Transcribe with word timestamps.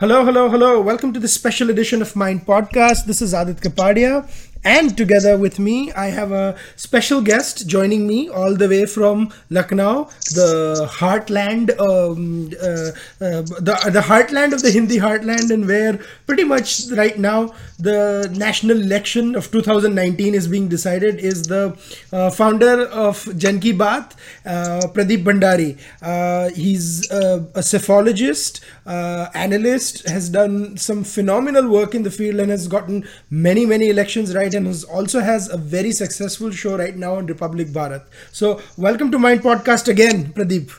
Hello, 0.00 0.24
hello, 0.24 0.48
hello. 0.48 0.80
Welcome 0.80 1.12
to 1.12 1.18
the 1.18 1.26
special 1.26 1.70
edition 1.70 2.00
of 2.00 2.14
Mind 2.14 2.46
Podcast. 2.46 3.06
This 3.06 3.20
is 3.20 3.34
Aadit 3.34 3.58
Kapadia. 3.60 4.22
And 4.64 4.96
together 4.96 5.38
with 5.38 5.58
me, 5.58 5.92
I 5.92 6.06
have 6.06 6.32
a 6.32 6.56
special 6.76 7.20
guest 7.20 7.68
joining 7.68 8.06
me 8.06 8.28
all 8.28 8.54
the 8.56 8.68
way 8.68 8.86
from 8.86 9.32
Lucknow, 9.50 10.10
the 10.34 10.88
heartland, 10.90 11.70
um, 11.80 12.50
uh, 12.60 12.90
uh, 13.24 13.42
the, 13.42 13.90
the 13.92 14.00
heartland 14.00 14.52
of 14.52 14.62
the 14.62 14.70
Hindi 14.70 14.98
heartland, 14.98 15.50
and 15.50 15.66
where 15.66 16.00
pretty 16.26 16.44
much 16.44 16.82
right 16.90 17.18
now 17.18 17.54
the 17.78 18.28
national 18.36 18.80
election 18.80 19.36
of 19.36 19.50
2019 19.50 20.34
is 20.34 20.48
being 20.48 20.68
decided, 20.68 21.20
is 21.20 21.44
the 21.44 21.78
uh, 22.12 22.30
founder 22.30 22.86
of 22.88 23.28
Jan 23.38 23.60
Baat, 23.60 24.14
uh, 24.44 24.80
Pradeep 24.88 25.24
Bhandari. 25.24 25.78
Uh, 26.02 26.50
he's 26.50 27.08
a 27.10 27.40
psephologist, 27.54 28.60
uh, 28.86 29.28
analyst, 29.34 30.08
has 30.08 30.28
done 30.28 30.76
some 30.76 31.04
phenomenal 31.04 31.68
work 31.68 31.94
in 31.94 32.02
the 32.02 32.10
field, 32.10 32.40
and 32.40 32.50
has 32.50 32.66
gotten 32.66 33.06
many, 33.30 33.64
many 33.64 33.88
elections 33.88 34.34
right 34.34 34.47
and 34.54 34.66
who 34.66 34.74
also 34.88 35.20
has 35.20 35.48
a 35.50 35.56
very 35.56 35.92
successful 35.92 36.50
show 36.50 36.76
right 36.76 36.96
now 36.96 37.14
on 37.16 37.26
Republic 37.26 37.68
Bharat. 37.68 38.04
So, 38.32 38.60
welcome 38.76 39.10
to 39.12 39.18
Mind 39.18 39.42
Podcast 39.42 39.88
again, 39.88 40.32
Pradeep. 40.32 40.70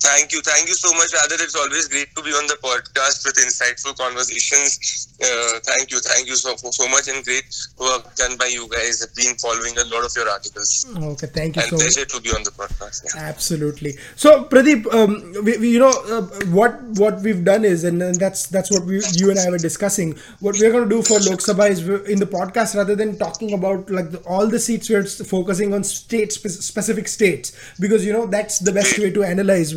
Thank 0.00 0.32
you. 0.32 0.40
Thank 0.42 0.68
you 0.68 0.74
so 0.74 0.92
much, 0.94 1.10
Aadit. 1.12 1.42
It's 1.42 1.56
always 1.56 1.88
great 1.88 2.14
to 2.14 2.22
be 2.22 2.30
on 2.30 2.46
the 2.46 2.56
podcast 2.62 3.26
with 3.26 3.36
insightful 3.36 3.96
conversations. 3.98 5.08
Uh, 5.20 5.58
thank 5.64 5.90
you. 5.90 5.98
Thank 6.00 6.28
you 6.28 6.36
so, 6.36 6.54
so 6.56 6.88
much 6.88 7.08
and 7.08 7.24
great 7.24 7.44
work 7.78 8.14
done 8.14 8.36
by 8.36 8.46
you 8.46 8.68
guys. 8.68 9.02
I've 9.02 9.14
been 9.14 9.34
following 9.36 9.76
a 9.76 9.84
lot 9.92 10.04
of 10.04 10.12
your 10.14 10.28
articles. 10.28 10.86
Okay, 10.96 11.26
thank 11.26 11.56
you 11.56 11.62
and 11.62 11.70
so 11.70 11.76
pleasure 11.76 12.00
much. 12.00 12.08
to 12.14 12.20
be 12.20 12.30
on 12.30 12.44
the 12.44 12.50
podcast. 12.50 13.06
Yeah. 13.06 13.22
Absolutely. 13.22 13.94
So, 14.14 14.44
Pradeep, 14.44 14.86
um, 14.94 15.34
we, 15.44 15.58
we, 15.58 15.70
you 15.72 15.80
know 15.80 15.90
uh, 16.08 16.22
what 16.50 16.80
what 17.02 17.20
we've 17.20 17.44
done 17.44 17.64
is, 17.64 17.82
and, 17.84 18.00
and 18.00 18.18
that's 18.20 18.46
that's 18.46 18.70
what 18.70 18.84
we, 18.84 19.02
you 19.14 19.30
and 19.30 19.38
I 19.38 19.50
were 19.50 19.58
discussing. 19.58 20.16
What 20.38 20.56
we're 20.60 20.70
going 20.70 20.88
to 20.88 20.94
do 20.96 21.02
for 21.02 21.14
Lok 21.14 21.40
Sabha 21.40 21.70
is 21.70 21.80
in 22.08 22.20
the 22.20 22.26
podcast, 22.26 22.76
rather 22.76 22.94
than 22.94 23.18
talking 23.18 23.52
about 23.52 23.90
like 23.90 24.12
the, 24.12 24.18
all 24.20 24.46
the 24.46 24.60
seats, 24.60 24.88
we're 24.88 25.04
focusing 25.04 25.74
on 25.74 25.82
state 25.82 26.32
spe- 26.32 26.48
specific 26.48 27.08
states 27.08 27.52
because 27.80 28.04
you 28.04 28.12
know 28.12 28.26
that's 28.26 28.60
the 28.60 28.72
best 28.72 28.98
way 28.98 29.10
to 29.10 29.24
analyze 29.24 29.74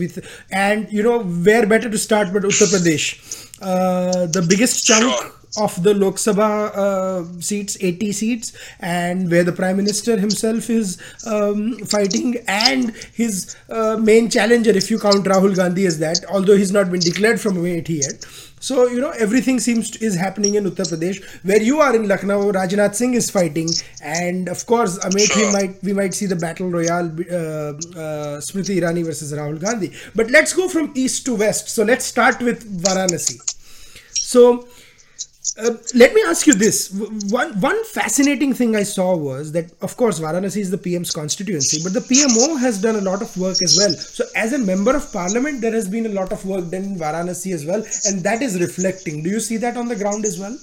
And 0.52 0.92
you 0.92 1.04
know 1.04 1.20
where 1.24 1.66
better 1.66 1.90
to 1.90 1.98
start 1.98 2.32
but 2.34 2.44
Uttar 2.44 2.68
Pradesh, 2.74 3.50
uh, 3.62 4.26
the 4.28 4.42
biggest 4.48 4.86
chunk 4.86 5.04
Sure. 5.04 5.32
of 5.58 5.84
the 5.84 5.94
Lok 5.94 6.16
Sabha 6.16 6.72
uh, 6.76 7.42
seats, 7.42 7.78
80 7.82 8.12
seats, 8.14 8.54
and 8.80 9.30
where 9.30 9.44
the 9.44 9.52
Prime 9.52 9.78
Minister 9.78 10.18
himself 10.18 10.70
is 10.70 10.98
um, 11.26 11.78
fighting, 11.80 12.38
and 12.48 12.96
his 13.14 13.56
uh, 13.70 13.98
main 14.00 14.30
challenger, 14.30 14.72
if 14.72 14.90
you 14.90 14.98
count 15.00 15.26
Rahul 15.26 15.56
Gandhi 15.56 15.86
as 15.86 16.00
that, 16.00 16.24
although 16.30 16.56
he's 16.56 16.72
not 16.72 16.90
been 16.92 17.02
declared 17.02 17.42
from 17.42 17.56
Amethi 17.56 18.02
yet. 18.02 18.26
So 18.62 18.88
you 18.88 19.02
know 19.02 19.10
everything 19.26 19.60
seems 19.60 19.90
to, 19.92 20.06
is 20.06 20.16
happening 20.16 20.56
in 20.56 20.66
Uttar 20.66 20.86
Pradesh. 20.92 21.20
Where 21.52 21.62
you 21.62 21.80
are 21.80 21.96
in 21.96 22.08
Lucknow, 22.08 22.52
Rajnath 22.58 22.96
Singh 22.96 23.16
is 23.16 23.30
fighting, 23.30 23.70
and 24.02 24.48
of 24.48 24.66
course 24.68 24.98
Amethi 25.00 25.40
Sure. 25.40 25.52
might 25.54 25.84
we 25.84 25.94
might 25.94 26.14
see 26.14 26.28
the 26.28 26.36
battle 26.36 26.70
royale, 26.70 27.08
uh, 27.08 27.34
uh, 27.36 28.40
Smriti 28.50 28.78
Irani 28.82 29.04
versus 29.04 29.34
Rahul 29.34 29.60
Gandhi. 29.60 29.92
But 30.16 30.30
let's 30.30 30.54
go 30.54 30.70
from 30.70 30.92
east 30.96 31.26
to 31.26 31.36
west. 31.36 31.70
So 31.70 31.84
let's 31.84 32.06
start 32.06 32.40
with 32.42 32.64
Varanasi. 32.84 33.40
So 34.14 34.68
uh, 35.62 35.78
let 35.96 36.14
me 36.14 36.24
ask 36.28 36.48
you 36.48 36.54
this. 36.54 36.90
One 37.30 37.60
one 37.62 37.84
fascinating 37.86 38.54
thing 38.54 38.76
I 38.76 38.84
saw 38.84 39.16
was 39.16 39.52
that, 39.54 39.72
of 39.82 39.96
course, 39.96 40.20
Varanasi 40.20 40.58
is 40.58 40.72
the 40.72 40.78
PM's 40.78 41.12
constituency, 41.12 41.80
but 41.84 41.94
the 41.94 42.02
PMO 42.02 42.60
has 42.60 42.82
done 42.82 42.96
a 42.96 43.02
lot 43.02 43.22
of 43.22 43.36
work 43.38 43.62
as 43.62 43.78
well. 43.80 43.94
So, 43.94 44.26
as 44.36 44.54
a 44.54 44.58
member 44.58 44.96
of 44.96 45.12
parliament, 45.14 45.62
there 45.62 45.74
has 45.74 45.88
been 45.88 46.06
a 46.06 46.16
lot 46.20 46.32
of 46.32 46.46
work 46.46 46.70
done 46.72 46.84
in 46.84 46.98
Varanasi 46.98 47.54
as 47.54 47.66
well, 47.66 47.84
and 48.06 48.24
that 48.24 48.42
is 48.42 48.60
reflecting. 48.60 49.24
Do 49.24 49.30
you 49.30 49.40
see 49.40 49.58
that 49.58 49.78
on 49.78 49.88
the 49.88 49.96
ground 49.96 50.26
as 50.26 50.40
well? 50.40 50.58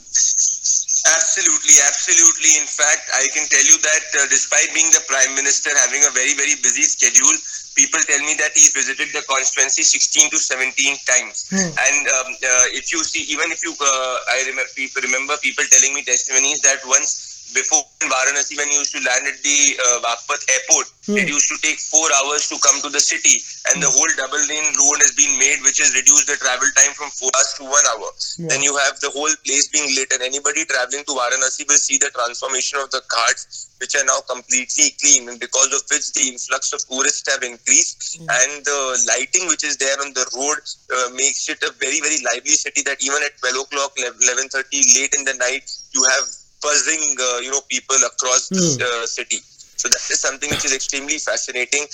Absolutely, 1.08 1.76
absolutely. 1.86 2.50
In 2.60 2.66
fact, 2.66 3.08
I 3.14 3.24
can 3.32 3.46
tell 3.48 3.64
you 3.64 3.78
that 3.78 4.04
uh, 4.19 4.26
despite 4.28 4.74
being 4.74 4.91
the 4.91 5.04
Prime 5.06 5.34
Minister 5.34 5.70
having 5.78 6.03
a 6.04 6.10
very, 6.10 6.34
very 6.34 6.56
busy 6.60 6.82
schedule, 6.82 7.32
people 7.78 8.03
tell 8.11 8.19
me 8.27 8.34
that 8.43 8.50
he's 8.59 8.75
visited 8.75 9.15
the 9.15 9.22
constituency 9.31 9.87
16 9.87 10.34
to 10.34 10.39
17 10.43 10.99
times. 11.06 11.47
Hmm. 11.47 11.71
And 11.87 12.03
um, 12.19 12.28
uh, 12.34 12.66
if 12.75 12.91
you 12.91 12.99
see, 13.06 13.22
even 13.31 13.55
if 13.55 13.62
you, 13.62 13.71
uh, 13.78 14.16
I 14.34 14.43
remember, 14.50 14.66
people 14.75 15.00
remember 15.06 15.39
people 15.39 15.62
telling 15.71 15.94
me 15.94 16.03
testimonies 16.03 16.59
that 16.66 16.83
once 16.84 17.28
before 17.54 17.82
in 18.03 18.09
Varanasi, 18.09 18.56
when 18.56 18.69
he 18.69 18.76
used 18.78 18.92
to 18.92 19.03
land 19.03 19.26
at 19.26 19.42
the 19.42 19.59
uh, 19.78 20.16
airport, 20.48 20.86
Hmm. 21.09 21.16
it 21.16 21.25
used 21.26 21.48
to 21.48 21.56
take 21.64 21.81
four 21.81 22.04
hours 22.20 22.53
to 22.53 22.56
come 22.60 22.84
to 22.84 22.91
the 22.92 23.00
city, 23.00 23.41
and 23.72 23.81
the 23.82 23.88
whole 23.88 24.12
double 24.20 24.44
lane 24.44 24.69
road 24.76 25.00
has 25.00 25.16
been 25.16 25.32
made, 25.41 25.56
which 25.64 25.81
has 25.81 25.97
reduced 25.97 26.28
the 26.28 26.36
travel 26.36 26.69
time 26.76 26.92
from 26.92 27.09
four 27.09 27.32
hours 27.32 27.48
to 27.56 27.64
one 27.64 27.86
hour. 27.97 28.12
Yeah. 28.36 28.53
Then 28.53 28.60
you 28.60 28.76
have 28.76 29.00
the 29.00 29.09
whole 29.09 29.32
place 29.41 29.72
being 29.72 29.88
lit, 29.97 30.12
and 30.12 30.20
anybody 30.20 30.69
traveling 30.69 31.09
to 31.09 31.12
Varanasi 31.16 31.64
will 31.64 31.81
see 31.81 31.97
the 31.97 32.12
transformation 32.12 32.76
of 32.84 32.92
the 32.92 33.00
ghats, 33.09 33.72
which 33.80 33.97
are 33.97 34.04
now 34.04 34.20
completely 34.28 34.92
clean, 35.00 35.32
and 35.32 35.41
because 35.41 35.72
of 35.72 35.80
which 35.88 36.12
the 36.12 36.28
influx 36.28 36.76
of 36.76 36.84
tourists 36.84 37.25
have 37.32 37.41
increased, 37.42 38.20
and 38.20 38.50
the 38.69 38.80
lighting 39.09 39.48
which 39.48 39.65
is 39.65 39.80
there 39.80 39.97
on 40.04 40.12
the 40.12 40.28
road 40.36 40.60
uh, 40.92 41.09
makes 41.16 41.48
it 41.48 41.56
a 41.65 41.72
very 41.80 42.04
very 42.04 42.20
lively 42.20 42.53
city. 42.53 42.84
That 42.84 43.00
even 43.00 43.25
at 43.25 43.32
12 43.41 43.65
o'clock, 43.65 43.97
11:30 43.97 44.76
late 45.00 45.16
in 45.16 45.25
the 45.25 45.41
night, 45.41 45.65
you 45.97 46.04
have 46.04 46.28
buzzing, 46.62 47.16
uh, 47.20 47.38
you 47.38 47.50
know, 47.50 47.60
people 47.69 47.96
across 48.06 48.48
the 48.50 48.60
Hmm. 48.60 48.82
uh, 49.02 49.06
city. 49.06 49.41
So 49.76 49.88
that 49.88 50.02
is 50.10 50.20
something 50.20 50.50
which 50.50 50.64
is 50.64 50.74
extremely 50.74 51.19
fascinating, 51.19 51.86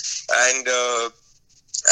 and. 0.49 0.67
Uh, 0.67 1.09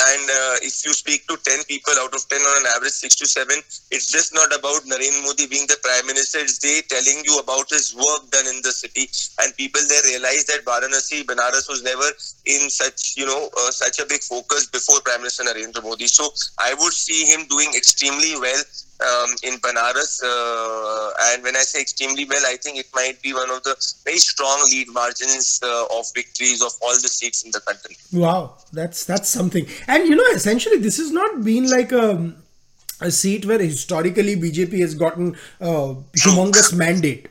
and 0.10 0.26
uh, 0.26 0.56
if 0.66 0.84
you 0.86 0.94
speak 0.94 1.28
to 1.28 1.38
10 1.38 1.66
people 1.66 1.94
out 2.02 2.14
of 2.16 2.28
10 2.28 2.42
on 2.42 2.62
an 2.66 2.68
average 2.76 2.94
6 2.94 3.16
to 3.16 3.28
7 3.28 3.56
it's 3.92 4.10
just 4.12 4.34
not 4.34 4.50
about 4.58 4.82
narendra 4.90 5.22
modi 5.24 5.46
being 5.46 5.68
the 5.68 5.78
prime 5.84 6.08
minister 6.08 6.40
it's 6.40 6.58
they 6.60 6.82
telling 6.90 7.22
you 7.24 7.38
about 7.38 7.70
his 7.70 7.94
work 7.94 8.26
done 8.32 8.48
in 8.48 8.58
the 8.64 8.72
city 8.72 9.06
and 9.44 9.56
people 9.56 9.82
there 9.90 10.02
realize 10.10 10.46
that 10.46 10.66
varanasi 10.66 11.22
banaras 11.26 11.70
was 11.70 11.84
never 11.84 12.10
in 12.46 12.70
such 12.72 13.14
you 13.18 13.26
know 13.26 13.50
uh, 13.62 13.70
such 13.70 14.00
a 14.00 14.06
big 14.08 14.22
focus 14.22 14.66
before 14.78 15.00
prime 15.02 15.22
minister 15.22 15.44
narendra 15.44 15.84
modi 15.84 16.08
so 16.08 16.26
i 16.58 16.74
would 16.74 16.94
see 16.94 17.22
him 17.26 17.46
doing 17.48 17.70
extremely 17.76 18.34
well 18.40 18.64
um, 19.06 19.30
in 19.44 19.60
Banaras, 19.60 20.22
uh, 20.24 21.12
and 21.32 21.44
when 21.44 21.56
I 21.56 21.62
say 21.62 21.82
extremely 21.82 22.26
well, 22.26 22.42
I 22.46 22.58
think 22.58 22.78
it 22.78 22.88
might 22.94 23.22
be 23.22 23.34
one 23.34 23.50
of 23.50 23.64
the 23.64 23.76
very 24.06 24.18
strong 24.18 24.60
lead 24.72 24.88
margins 24.92 25.60
uh, 25.64 25.86
of 25.98 26.06
victories 26.14 26.62
of 26.62 26.72
all 26.82 26.94
the 26.94 27.10
seats 27.10 27.44
in 27.44 27.52
the 27.52 27.60
country. 27.62 27.98
Wow, 28.12 28.56
that's 28.72 29.06
that's 29.06 29.30
something. 29.30 29.68
And 29.88 30.08
you 30.08 30.16
know, 30.16 30.26
essentially, 30.34 30.78
this 30.78 30.98
has 30.98 31.12
not 31.12 31.44
been 31.44 31.70
like 31.70 31.92
a 31.92 32.34
a 33.02 33.12
seat 33.12 33.46
where 33.46 33.60
historically 33.60 34.36
BJP 34.36 34.80
has 34.80 34.96
gotten 34.96 35.36
a 35.60 35.96
humongous 36.16 36.76
mandate. 36.76 37.28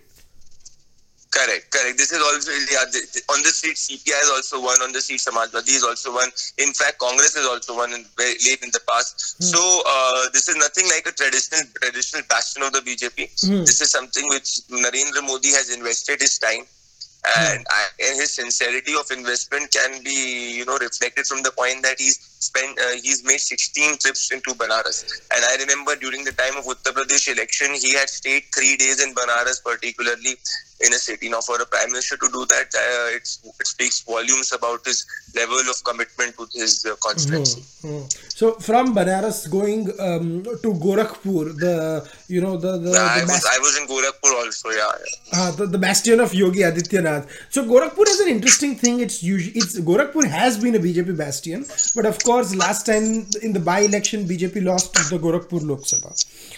Correct, 1.33 1.71
correct. 1.71 1.97
This 1.97 2.13
is 2.13 2.21
also 2.21 2.53
yeah. 2.69 2.85
On 3.33 3.43
the 3.43 3.49
seat, 3.49 3.77
CPI 3.77 4.21
is 4.23 4.31
also 4.31 4.61
won. 4.61 4.77
On 4.83 4.93
the 4.93 5.01
seat, 5.01 5.17
Samajwadi 5.17 5.81
is 5.81 5.83
also 5.83 6.13
won. 6.13 6.29
In 6.59 6.75
fact, 6.75 6.99
Congress 6.99 7.35
is 7.37 7.47
also 7.47 7.75
won 7.75 7.91
in, 7.95 8.05
very 8.19 8.37
late 8.45 8.63
in 8.63 8.69
the 8.71 8.81
past. 8.93 9.43
So 9.43 9.59
uh, 9.59 10.29
this 10.35 10.49
is 10.49 10.57
nothing 10.57 10.85
like 10.93 11.07
a 11.07 11.13
traditional 11.13 11.65
traditional 11.81 12.23
bastion 12.29 12.63
of 12.63 12.73
the 12.73 12.81
BJP. 12.81 13.49
Hmm. 13.49 13.65
This 13.65 13.81
is 13.81 13.91
something 13.91 14.29
which 14.29 14.61
Narendra 14.69 15.25
Modi 15.25 15.49
has 15.57 15.71
invested 15.71 16.21
his 16.21 16.39
time. 16.39 16.69
And, 17.39 17.65
I, 17.71 17.87
and 18.03 18.19
his 18.19 18.35
sincerity 18.35 18.95
of 18.99 19.09
investment 19.17 19.71
can 19.71 20.03
be, 20.03 20.59
you 20.59 20.67
know, 20.67 20.77
reflected 20.79 21.25
from 21.25 21.45
the 21.45 21.53
point 21.53 21.81
that 21.83 21.95
he's 21.97 22.19
spent, 22.19 22.77
uh, 22.81 22.99
he's 23.01 23.23
made 23.25 23.39
16 23.39 23.99
trips 23.99 24.33
into 24.33 24.51
Banaras. 24.55 25.07
And 25.33 25.45
I 25.45 25.55
remember 25.63 25.95
during 25.95 26.25
the 26.25 26.33
time 26.33 26.57
of 26.57 26.65
Uttar 26.65 26.91
Pradesh 26.91 27.33
election, 27.33 27.75
he 27.75 27.95
had 27.95 28.11
stayed 28.11 28.43
three 28.53 28.77
days 28.77 29.01
in 29.01 29.15
Banaras, 29.15 29.63
particularly 29.63 30.35
in 30.81 30.93
a 30.93 30.99
city. 30.99 31.29
Now, 31.29 31.41
for 31.41 31.61
a 31.61 31.67
prime 31.67 31.91
minister 31.91 32.17
to 32.17 32.29
do 32.33 32.45
that, 32.47 32.69
uh, 32.75 33.17
it's, 33.17 33.41
it 33.61 33.67
speaks 33.67 34.01
volumes 34.01 34.53
about 34.53 34.85
his 34.85 35.07
level 35.35 35.59
of 35.59 35.83
commitment 35.85 36.37
to 36.37 36.47
his 36.53 36.85
uh, 36.85 36.97
constituency. 37.07 37.63
Hmm. 37.83 38.03
So 38.29 38.55
from 38.55 38.95
Banaras 38.95 39.51
going 39.51 39.89
um, 40.01 40.43
to 40.45 40.69
Gorakhpur, 40.85 41.59
the 41.59 42.09
you 42.29 42.41
know 42.41 42.57
the 42.57 42.79
the, 42.79 42.91
I 42.91 43.21
the, 43.21 43.27
was 43.27 43.45
I 43.55 43.59
was 43.59 43.79
in 43.79 43.87
Gorakhpur 43.87 44.33
also, 44.41 44.71
yeah. 44.71 44.93
yeah. 45.33 45.41
uh, 45.41 45.51
the, 45.53 45.67
the 45.67 45.79
bastion 45.79 46.21
of 46.21 46.35
Yogi 46.35 46.61
Adityanath. 46.61 47.29
So 47.51 47.65
Gorakhpur 47.65 48.07
is 48.09 48.21
an 48.21 48.29
interesting 48.29 48.77
thing. 48.77 49.01
It's 49.01 49.23
usually 49.23 49.57
it's 49.57 49.79
Gorakhpur 49.79 50.25
has 50.27 50.59
been 50.63 50.75
a 50.75 50.79
BJP 50.79 51.17
bastion, 51.17 51.65
but 51.95 52.07
of 52.07 52.23
course 52.23 52.55
last 52.55 52.87
time 52.87 53.27
in 53.43 53.53
the 53.53 53.61
by-election 53.61 54.27
BJP 54.27 54.65
lost 54.65 54.95
the 54.95 55.19
Gorakhpur 55.19 55.67
Lok 55.69 55.81
Sabha. 55.81 56.13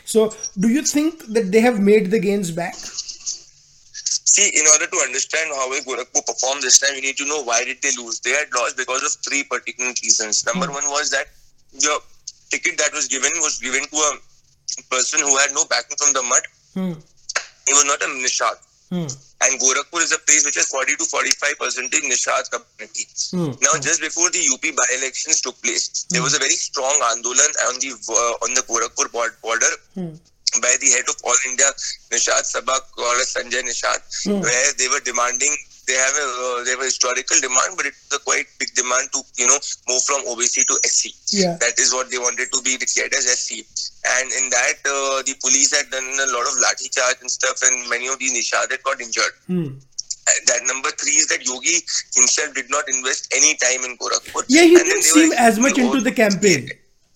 So 0.04 0.34
do 0.58 0.68
you 0.68 0.82
think 0.82 1.26
that 1.26 1.50
they 1.52 1.60
have 1.60 1.80
made 1.80 2.10
the 2.10 2.18
gains 2.18 2.50
back? 2.50 2.74
See, 4.24 4.48
in 4.58 4.64
order 4.72 4.86
to 4.86 4.96
understand 5.04 5.50
how 5.54 5.68
will 5.68 5.82
Gorakhpur 5.82 6.24
performed 6.26 6.62
this 6.62 6.78
time, 6.78 6.94
you 6.96 7.02
need 7.02 7.16
to 7.18 7.26
know 7.26 7.42
why 7.42 7.62
did 7.64 7.82
they 7.82 7.92
lose. 7.98 8.20
They 8.20 8.30
had 8.30 8.48
lost 8.54 8.76
because 8.76 9.02
of 9.02 9.12
three 9.22 9.44
particular 9.44 9.92
reasons. 10.02 10.44
Number 10.46 10.66
one 10.72 10.84
was 10.88 11.10
that 11.10 11.26
the 11.72 12.00
ticket 12.50 12.78
that 12.78 12.92
was 12.92 13.06
given 13.06 13.30
was 13.36 13.58
given 13.58 13.84
to 13.84 13.96
a 13.96 14.82
person 14.90 15.20
who 15.20 15.36
had 15.36 15.52
no 15.52 15.64
backing 15.66 15.96
from 15.98 16.14
the 16.14 16.22
mutt. 16.22 16.44
Hmm. 16.72 17.00
He 17.66 17.72
was 17.74 17.84
not 17.84 18.00
a 18.02 18.06
nishad. 18.06 18.56
Hmm. 18.90 19.08
and 19.40 19.60
Gorakhpur 19.60 20.02
is 20.02 20.12
a 20.12 20.18
place 20.18 20.44
which 20.44 20.54
has 20.56 20.68
40 20.68 20.96
to 20.96 21.04
45 21.04 21.58
percentage 21.58 22.02
Nishad 22.02 22.50
community. 22.52 23.06
Hmm. 23.32 23.56
Now, 23.64 23.80
just 23.80 24.00
before 24.00 24.30
the 24.30 24.44
UP 24.52 24.60
by-elections 24.60 25.40
took 25.40 25.60
place, 25.62 26.06
there 26.10 26.22
was 26.22 26.34
a 26.34 26.38
very 26.38 26.54
strong 26.54 26.94
andolan 27.12 27.52
on 27.68 27.80
the 27.80 27.90
uh, 28.08 28.44
on 28.44 28.54
the 28.54 28.62
Gorakhpur 28.62 29.10
border 29.42 29.72
Hmm. 29.94 30.14
By 30.62 30.74
the 30.80 30.90
head 30.90 31.06
of 31.08 31.16
All 31.24 31.36
India 31.46 31.66
Nishad 32.12 32.44
Sabha 32.46 32.78
called 32.94 33.20
as 33.20 33.34
Sanjay 33.34 33.62
Nishad, 33.62 34.00
Hmm. 34.24 34.40
where 34.40 34.72
they 34.78 34.88
were 34.88 35.00
demanding. 35.00 35.54
They 35.86 35.92
have 36.00 36.16
a 36.16 36.26
uh, 36.40 36.64
they 36.64 36.70
have 36.70 36.80
a 36.80 36.84
historical 36.88 37.38
demand, 37.40 37.76
but 37.76 37.84
it's 37.86 38.08
a 38.14 38.18
quite 38.18 38.46
big 38.58 38.72
demand 38.74 39.08
to 39.12 39.20
you 39.36 39.46
know 39.46 39.58
move 39.88 40.02
from 40.04 40.24
OBC 40.24 40.64
to 40.66 40.74
SC. 40.88 41.12
Yeah. 41.28 41.56
That 41.60 41.78
is 41.78 41.92
what 41.92 42.10
they 42.10 42.16
wanted 42.18 42.48
to 42.52 42.62
be 42.62 42.76
declared 42.78 43.12
as 43.12 43.26
SC. 43.28 43.66
And 44.04 44.26
in 44.32 44.48
that, 44.50 44.80
uh, 44.88 45.20
the 45.28 45.34
police 45.40 45.76
had 45.76 45.90
done 45.90 46.04
a 46.04 46.28
lot 46.32 46.46
of 46.48 46.54
lathi 46.64 46.88
charge 46.90 47.16
and 47.20 47.30
stuff, 47.30 47.60
and 47.62 47.88
many 47.90 48.06
of 48.08 48.18
these 48.18 48.32
Nishad 48.32 48.70
had 48.70 48.82
got 48.82 49.00
injured. 49.00 49.34
Hmm. 49.46 49.68
That 50.46 50.62
number 50.64 50.88
three 50.92 51.12
is 51.20 51.26
that 51.28 51.44
Yogi 51.44 51.84
himself 52.16 52.54
did 52.54 52.70
not 52.70 52.84
invest 52.88 53.28
any 53.36 53.54
time 53.56 53.84
in 53.84 53.98
Gorakhpur. 53.98 54.44
Yeah, 54.48 54.62
he 54.62 54.74
And 54.76 54.84
didn't 54.86 55.02
seem 55.02 55.28
were- 55.28 55.34
as 55.36 55.58
much 55.58 55.76
into 55.76 56.00
the 56.00 56.12
campaign. 56.12 56.70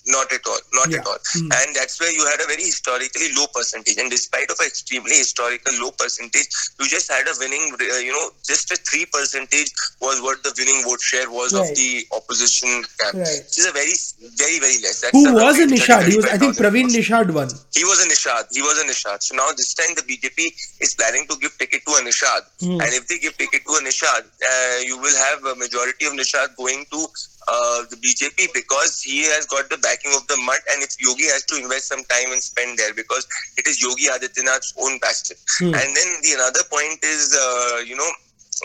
Not 0.09 0.33
at 0.33 0.41
all. 0.47 0.59
Not 0.73 0.91
Yeah. 0.91 0.99
at 1.01 1.07
all. 1.07 1.19
Hmm. 1.35 1.53
And 1.53 1.77
that's 1.77 2.01
where 2.01 2.11
you 2.11 2.25
had 2.27 2.41
a 2.41 2.47
very 2.47 2.65
historically 2.65 3.29
low 3.35 3.47
percentage. 3.49 3.97
And 3.99 4.11
despite 4.11 4.51
of 4.51 4.59
an 4.61 4.67
extremely 4.67 5.17
historical 5.17 5.75
low 5.83 5.91
percentage, 5.93 6.49
you 6.81 6.89
just 6.89 7.11
had 7.11 7.29
a 7.29 7.35
winning, 7.39 7.77
uh, 7.79 7.97
you 7.99 8.13
know, 8.13 8.31
just 8.47 8.71
a 8.73 8.77
3 8.77 9.05
percentage 9.07 9.71
was 10.01 10.21
what 10.23 10.43
the 10.43 10.53
winning 10.59 10.83
vote 10.85 11.01
share 11.03 11.31
was 11.31 11.53
Right. 11.53 11.69
of 11.71 11.77
the 11.77 12.07
opposition 12.13 12.85
camp. 12.99 13.15
Right. 13.15 13.43
Which 13.45 13.59
is 13.59 13.67
a 13.67 13.73
very, 13.73 13.95
very, 14.43 14.59
very 14.59 14.79
less. 14.79 15.01
That's 15.03 15.13
Who 15.13 15.33
was 15.35 15.59
a 15.59 15.67
Nishad? 15.67 16.09
He 16.09 16.17
was, 16.17 16.27
I 16.27 16.39
think, 16.39 16.57
Praveen. 16.57 16.89
Nishad 16.89 17.31
won. 17.31 17.51
He 17.75 17.85
was 17.85 18.01
a 18.05 18.09
Nishad. 18.09 18.47
He 18.51 18.63
was 18.63 18.79
a 18.79 18.85
Nishad. 18.85 19.23
So 19.23 19.35
now 19.37 19.53
this 19.53 19.75
time 19.75 19.95
the 19.95 20.03
BJP 20.03 20.49
is 20.81 20.95
planning 20.95 21.27
to 21.29 21.37
give 21.37 21.57
ticket 21.59 21.85
to 21.87 21.93
a 21.97 22.01
Nishad. 22.01 22.43
Hmm. 22.61 22.81
And 22.81 22.95
if 22.95 23.07
they 23.09 23.19
give 23.19 23.37
ticket 23.37 23.63
to 23.67 23.73
a 23.75 23.81
Nishad, 23.83 24.25
uh, 24.25 24.79
you 24.89 24.97
will 24.99 25.17
have 25.29 25.45
a 25.45 25.55
majority 25.57 26.07
of 26.07 26.15
Nishad 26.15 26.57
going 26.57 26.87
to 26.93 27.07
uh, 27.49 27.83
the 27.91 27.97
BJP 27.97 28.53
because 28.53 29.01
he 29.01 29.25
has 29.25 29.47
got 29.47 29.69
the 29.71 29.79
backing 29.79 30.13
of 30.15 30.27
the 30.29 30.37
mutt 30.45 30.61
and 30.73 30.83
if 30.83 30.95
Yogi 31.01 31.25
has 31.33 31.45
to 31.47 31.57
invest 31.57 31.89
some 31.89 32.05
time 32.05 32.33
and 32.33 32.43
spend 32.43 32.79
there 32.79 32.93
because 32.95 33.27
it 33.57 33.67
is 33.67 33.81
Yogi 33.81 34.07
Adityanath's 34.07 34.75
own 34.79 34.99
bastion. 34.99 35.37
Hmm. 35.59 35.75
And 35.75 35.97
then 35.97 36.09
the 36.23 36.33
another 36.35 36.65
point 36.71 37.01
is, 37.03 37.33
uh, 37.33 37.79
you 37.81 37.97
know, 37.97 38.11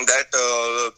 that 0.08 0.28
uh, 0.34 0.92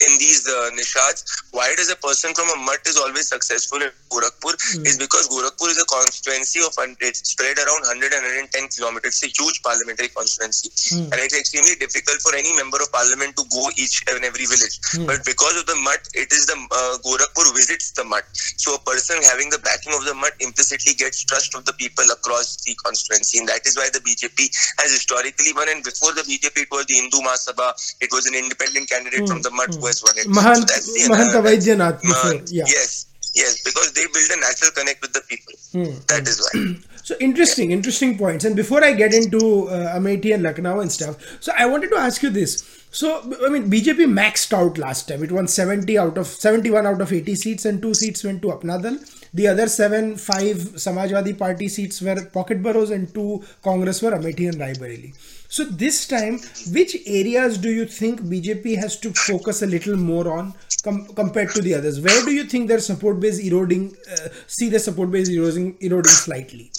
in 0.00 0.18
these 0.18 0.46
uh, 0.46 0.70
nishads, 0.74 1.24
why 1.50 1.74
does 1.76 1.90
a 1.90 1.96
person 1.96 2.34
from 2.34 2.48
a 2.54 2.56
mutt 2.62 2.80
is 2.86 2.96
always 2.96 3.28
successful 3.28 3.82
in 3.82 3.90
Gorakhpur 4.10 4.54
is 4.86 4.96
because 4.98 5.28
Gorakhpur 5.28 5.68
is 5.70 5.78
a 5.82 5.86
constituency 5.86 6.60
of 6.60 6.72
it's 7.00 7.28
spread 7.30 7.58
around 7.58 7.82
100 7.90 8.12
and 8.12 8.22
110 8.52 8.68
kilometers. 8.68 9.20
It's 9.22 9.26
a 9.26 9.42
huge 9.42 9.62
parliamentary 9.62 10.08
constituency, 10.08 10.70
Hmm. 10.94 11.10
and 11.12 11.18
it's 11.20 11.34
extremely 11.34 11.74
difficult 11.74 12.22
for 12.22 12.34
any 12.34 12.54
member 12.54 12.78
of 12.80 12.90
parliament 12.92 13.36
to 13.36 13.44
go 13.50 13.70
each 13.76 14.04
and 14.10 14.24
every 14.24 14.46
village. 14.46 14.78
But 15.06 15.24
because 15.24 15.56
of 15.58 15.66
the 15.66 15.74
mutt, 15.76 16.06
it 16.14 16.32
is 16.32 16.46
the 16.46 16.54
uh, 16.54 16.98
Gorakhpur 17.02 17.54
visits 17.56 17.90
the 17.92 18.04
mutt. 18.04 18.24
So 18.56 18.74
a 18.74 18.78
person 18.78 19.20
having 19.22 19.50
the 19.50 19.58
backing 19.58 19.92
of 19.94 20.04
the 20.04 20.14
mutt 20.14 20.34
implicitly 20.40 20.94
gets 20.94 21.24
trust 21.24 21.54
of 21.54 21.64
the 21.64 21.72
people 21.74 22.04
across 22.12 22.56
the 22.64 22.74
constituency, 22.84 23.38
and 23.38 23.48
that 23.48 23.66
is 23.66 23.76
why 23.76 23.88
the 23.92 24.00
BJP 24.00 24.48
has 24.78 24.92
historically 24.92 25.52
won. 25.52 25.68
And 25.68 25.82
before 25.82 26.12
the 26.12 26.22
BJP, 26.22 26.62
it 26.62 26.70
was 26.70 26.86
the 26.86 26.94
Hindu 26.94 27.18
Mahasabha. 27.18 27.74
It 28.00 28.10
was 28.12 28.26
an 28.26 28.34
independent 28.34 28.88
candidate 28.88 29.26
from 29.28 29.42
the 29.42 29.50
mutt 29.50 29.74
won. 30.04 30.14
Mahant, 30.38 30.56
So 30.56 30.64
that's 30.72 30.86
the 30.92 31.12
Mahanta 31.12 31.30
another- 31.38 31.56
Vaidyanath 31.56 32.02
before. 32.02 32.32
Mahant, 32.32 32.48
Yeah. 32.52 32.64
Yes, 32.66 33.06
yes, 33.34 33.62
because 33.64 33.92
they 33.92 34.02
build 34.14 34.30
a 34.36 34.40
natural 34.40 34.70
connect 34.72 35.00
with 35.02 35.12
the 35.12 35.22
people. 35.28 35.54
Hmm. 35.72 35.98
That 36.08 36.26
is 36.28 36.38
why. 36.52 36.76
So 37.08 37.14
interesting, 37.20 37.70
interesting 37.70 38.18
points. 38.18 38.44
And 38.44 38.54
before 38.54 38.84
I 38.84 38.92
get 38.92 39.14
into 39.14 39.66
uh, 39.68 39.96
Amethi 39.96 40.34
and 40.34 40.42
Lucknow 40.42 40.80
and 40.80 40.92
stuff, 40.92 41.16
so 41.40 41.52
I 41.56 41.64
wanted 41.64 41.88
to 41.90 41.96
ask 41.96 42.22
you 42.22 42.28
this. 42.28 42.77
So 42.90 43.20
I 43.44 43.48
mean, 43.50 43.70
BJP 43.70 44.06
maxed 44.06 44.52
out 44.52 44.78
last 44.78 45.08
time. 45.08 45.22
It 45.22 45.32
won 45.32 45.46
70 45.46 45.98
out 45.98 46.18
of 46.18 46.26
71 46.26 46.86
out 46.86 47.00
of 47.00 47.12
80 47.12 47.34
seats, 47.34 47.64
and 47.64 47.82
two 47.82 47.94
seats 47.94 48.24
went 48.24 48.42
to 48.42 48.48
Apna 48.48 48.82
Dal. 48.82 48.98
The 49.34 49.48
other 49.48 49.68
seven, 49.68 50.16
five 50.16 50.56
Samajwadi 50.56 51.38
Party 51.38 51.68
seats 51.68 52.00
were 52.00 52.24
pocket 52.26 52.62
boroughs, 52.62 52.90
and 52.90 53.12
two 53.12 53.44
Congress 53.62 54.00
were 54.00 54.12
Amethi 54.12 54.48
and 54.48 54.58
Raebareli. 54.58 55.14
So 55.50 55.64
this 55.64 56.06
time, 56.06 56.40
which 56.72 56.96
areas 57.06 57.58
do 57.58 57.70
you 57.70 57.86
think 57.86 58.20
BJP 58.22 58.76
has 58.78 58.98
to 59.00 59.12
focus 59.12 59.62
a 59.62 59.66
little 59.66 59.96
more 59.96 60.30
on 60.30 60.54
com- 60.82 61.06
compared 61.14 61.50
to 61.50 61.62
the 61.62 61.74
others? 61.74 62.00
Where 62.00 62.24
do 62.24 62.32
you 62.32 62.44
think 62.44 62.68
their 62.68 62.80
support 62.80 63.20
base 63.20 63.38
eroding? 63.38 63.94
Uh, 64.10 64.28
see 64.46 64.68
the 64.68 64.78
support 64.78 65.10
base 65.10 65.28
eroding, 65.28 65.76
eroding 65.80 66.12
slightly. 66.12 66.70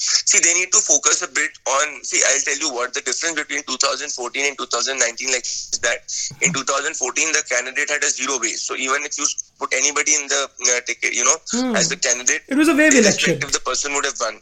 See, 0.00 0.38
they 0.40 0.54
need 0.54 0.72
to 0.72 0.78
focus 0.80 1.20
a 1.22 1.28
bit 1.28 1.50
on. 1.68 2.02
See, 2.04 2.22
I'll 2.26 2.40
tell 2.40 2.56
you 2.58 2.72
what 2.72 2.94
the 2.94 3.02
difference 3.02 3.34
between 3.36 3.62
2014 3.64 4.46
and 4.46 4.56
2019 4.56 5.28
like 5.30 5.44
is 5.44 5.78
that 5.82 6.00
in 6.40 6.52
2014 6.54 7.32
the 7.32 7.42
candidate 7.48 7.90
had 7.90 8.02
a 8.02 8.08
zero 8.08 8.38
base. 8.38 8.62
So 8.62 8.76
even 8.76 9.04
if 9.04 9.18
you 9.18 9.26
put 9.58 9.74
anybody 9.74 10.14
in 10.14 10.26
the 10.28 10.48
uh, 10.48 10.80
ticket, 10.86 11.12
you 11.14 11.24
know, 11.24 11.36
Hmm. 11.52 11.76
as 11.76 11.88
the 11.90 11.96
candidate, 11.96 12.42
It 12.48 12.56
was 12.56 12.68
a 12.68 12.74
wave 12.74 12.94
election. 12.94 13.38
the 13.40 13.60
person 13.60 13.92
would 13.94 14.06
have 14.06 14.16
won. 14.20 14.40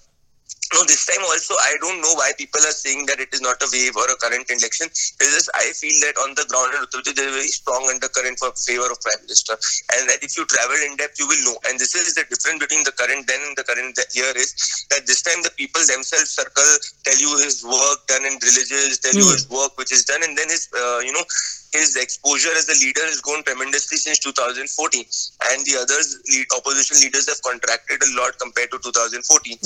No, 0.75 0.85
this 0.85 1.07
time 1.09 1.25
also, 1.25 1.55
I 1.57 1.77
don't 1.81 2.01
know 2.05 2.13
why 2.13 2.33
people 2.37 2.61
are 2.61 2.77
saying 2.77 3.07
that 3.09 3.21
it 3.21 3.33
is 3.33 3.41
not 3.41 3.57
a 3.65 3.69
wave 3.73 3.97
or 3.97 4.05
a 4.05 4.17
current 4.21 4.51
election. 4.53 4.85
It's 4.93 5.17
just 5.17 5.49
I 5.57 5.73
feel 5.73 5.97
that 6.05 6.21
on 6.21 6.37
the 6.37 6.45
ground 6.45 6.77
in 6.77 6.85
Uttar 6.85 7.01
Pradesh, 7.01 7.17
there 7.17 7.25
is 7.25 7.33
a 7.33 7.39
very 7.41 7.49
strong 7.49 7.89
undercurrent 7.89 8.37
for 8.37 8.53
favor 8.53 8.85
of 8.93 9.01
Prime 9.01 9.25
Minister. 9.25 9.57
And 9.97 10.13
that 10.13 10.21
if 10.21 10.37
you 10.37 10.45
travel 10.45 10.77
in 10.85 11.01
depth, 11.01 11.17
you 11.17 11.25
will 11.25 11.41
know. 11.49 11.57
And 11.65 11.81
this 11.81 11.97
is 11.97 12.13
the 12.21 12.29
difference 12.29 12.61
between 12.61 12.85
the 12.85 12.93
current 12.93 13.25
then 13.25 13.41
and 13.49 13.57
the 13.57 13.65
current 13.65 13.97
year 14.13 14.29
is 14.37 14.53
that 14.93 15.09
this 15.09 15.23
time 15.25 15.41
the 15.41 15.55
people 15.57 15.81
themselves 15.89 16.37
circle, 16.37 16.69
tell 17.05 17.17
you 17.17 17.33
his 17.41 17.65
work 17.65 18.05
done 18.13 18.29
in 18.29 18.37
villages, 18.37 19.01
tell 19.01 19.17
you 19.17 19.25
Hmm. 19.25 19.41
his 19.41 19.49
work 19.49 19.73
which 19.81 19.93
is 19.93 20.05
done, 20.05 20.21
and 20.23 20.37
then 20.37 20.53
his, 20.53 20.69
uh, 20.77 21.01
you 21.01 21.13
know, 21.17 21.25
his 21.73 21.97
exposure 21.97 22.53
as 22.57 22.69
a 22.69 22.77
leader 22.85 23.05
has 23.09 23.21
grown 23.25 23.41
tremendously 23.43 23.97
since 23.97 24.19
2014. 24.21 25.05
And 25.49 25.65
the 25.65 25.81
others, 25.81 26.21
lead, 26.29 26.47
opposition 26.53 27.01
leaders 27.01 27.29
have 27.29 27.41
contracted 27.41 28.03
a 28.05 28.11
lot 28.21 28.37
compared 28.39 28.71
to 28.73 28.79
2014 28.85 29.57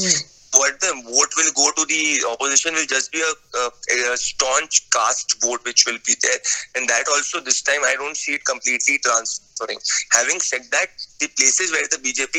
what 0.55 0.79
the 0.81 0.93
vote 1.09 1.33
will 1.37 1.53
go 1.57 1.73
to 1.77 1.85
the 1.89 2.25
opposition 2.29 2.75
will 2.75 2.87
just 2.87 3.11
be 3.13 3.21
a, 3.21 3.33
a, 3.59 4.13
a 4.13 4.17
staunch 4.17 4.89
caste 4.91 5.41
vote 5.41 5.65
which 5.65 5.87
will 5.87 5.99
be 6.07 6.15
there. 6.21 6.39
And 6.77 6.89
that 6.89 7.09
also 7.09 7.41
this 7.41 7.63
time 7.63 7.81
i 7.85 7.95
don't 7.97 8.17
see 8.17 8.35
it 8.35 8.45
completely 8.45 8.99
transferring. 8.99 9.79
Having 10.13 10.41
said 10.41 10.63
that 10.71 10.89
the 11.21 11.29
places 11.37 11.73
where 11.73 11.89
the 11.89 11.97
bjp 12.05 12.37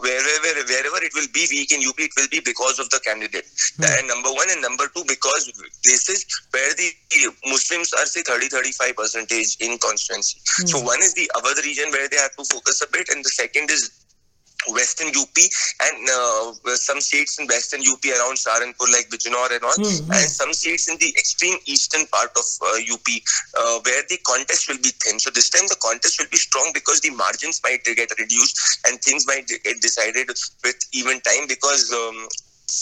wherever 0.00 0.52
wherever 0.68 1.00
it 1.00 1.12
will 1.14 1.30
be 1.32 1.46
weak 1.50 1.72
in 1.72 1.80
up 1.88 1.98
it 1.98 2.10
will 2.16 2.28
be 2.28 2.40
because 2.44 2.78
of 2.78 2.90
the 2.90 3.00
candidate. 3.00 3.46
Hmm. 3.76 3.84
Uh, 3.84 3.98
and 3.98 4.08
number 4.08 4.30
one 4.30 4.48
and 4.50 4.60
number 4.60 4.88
two 4.94 5.04
because 5.08 5.48
places 5.84 6.26
where 6.50 6.72
the 6.74 6.92
muslims 7.46 7.92
are 7.94 8.06
say 8.06 8.22
30 8.22 8.48
35 8.48 8.96
percentage 8.96 9.56
in 9.60 9.78
constituency. 9.78 10.40
Hmm. 10.44 10.66
So 10.66 10.80
one 10.80 11.00
is 11.00 11.14
the 11.14 11.30
other 11.34 11.56
region 11.64 11.88
where 11.90 12.08
they 12.08 12.20
have 12.20 12.36
to 12.36 12.44
focus 12.44 12.82
a 12.82 12.88
bit 12.92 13.08
and 13.08 13.24
the 13.24 13.30
second 13.30 13.70
is 13.70 14.05
Western 14.68 15.08
UP 15.08 15.36
and 15.82 16.08
uh, 16.08 16.52
some 16.76 17.00
states 17.00 17.38
in 17.38 17.46
Western 17.46 17.80
UP 17.80 18.04
around 18.06 18.36
Saharanpur 18.36 18.88
like 18.92 19.08
Bijnor 19.10 19.50
and 19.54 19.62
all, 19.64 19.76
Mhm. 19.76 20.10
and 20.10 20.30
some 20.30 20.52
states 20.52 20.88
in 20.88 20.96
the 20.98 21.10
extreme 21.16 21.58
eastern 21.66 22.06
part 22.08 22.30
of 22.36 22.46
uh, 22.62 22.78
UP 22.94 23.06
uh, 23.54 23.78
where 23.80 24.02
the 24.08 24.18
contest 24.18 24.68
will 24.68 24.78
be 24.78 24.90
thin. 25.02 25.20
So 25.20 25.30
this 25.30 25.50
time 25.50 25.66
the 25.68 25.76
contest 25.76 26.18
will 26.18 26.28
be 26.30 26.38
strong 26.38 26.70
because 26.74 27.00
the 27.00 27.10
margins 27.10 27.60
might 27.62 27.84
get 27.84 28.10
reduced 28.18 28.58
and 28.86 29.00
things 29.02 29.26
might 29.26 29.46
get 29.46 29.80
decided 29.80 30.28
with 30.64 30.76
even 30.92 31.20
time 31.20 31.46
because. 31.46 31.92
Um, 31.92 32.28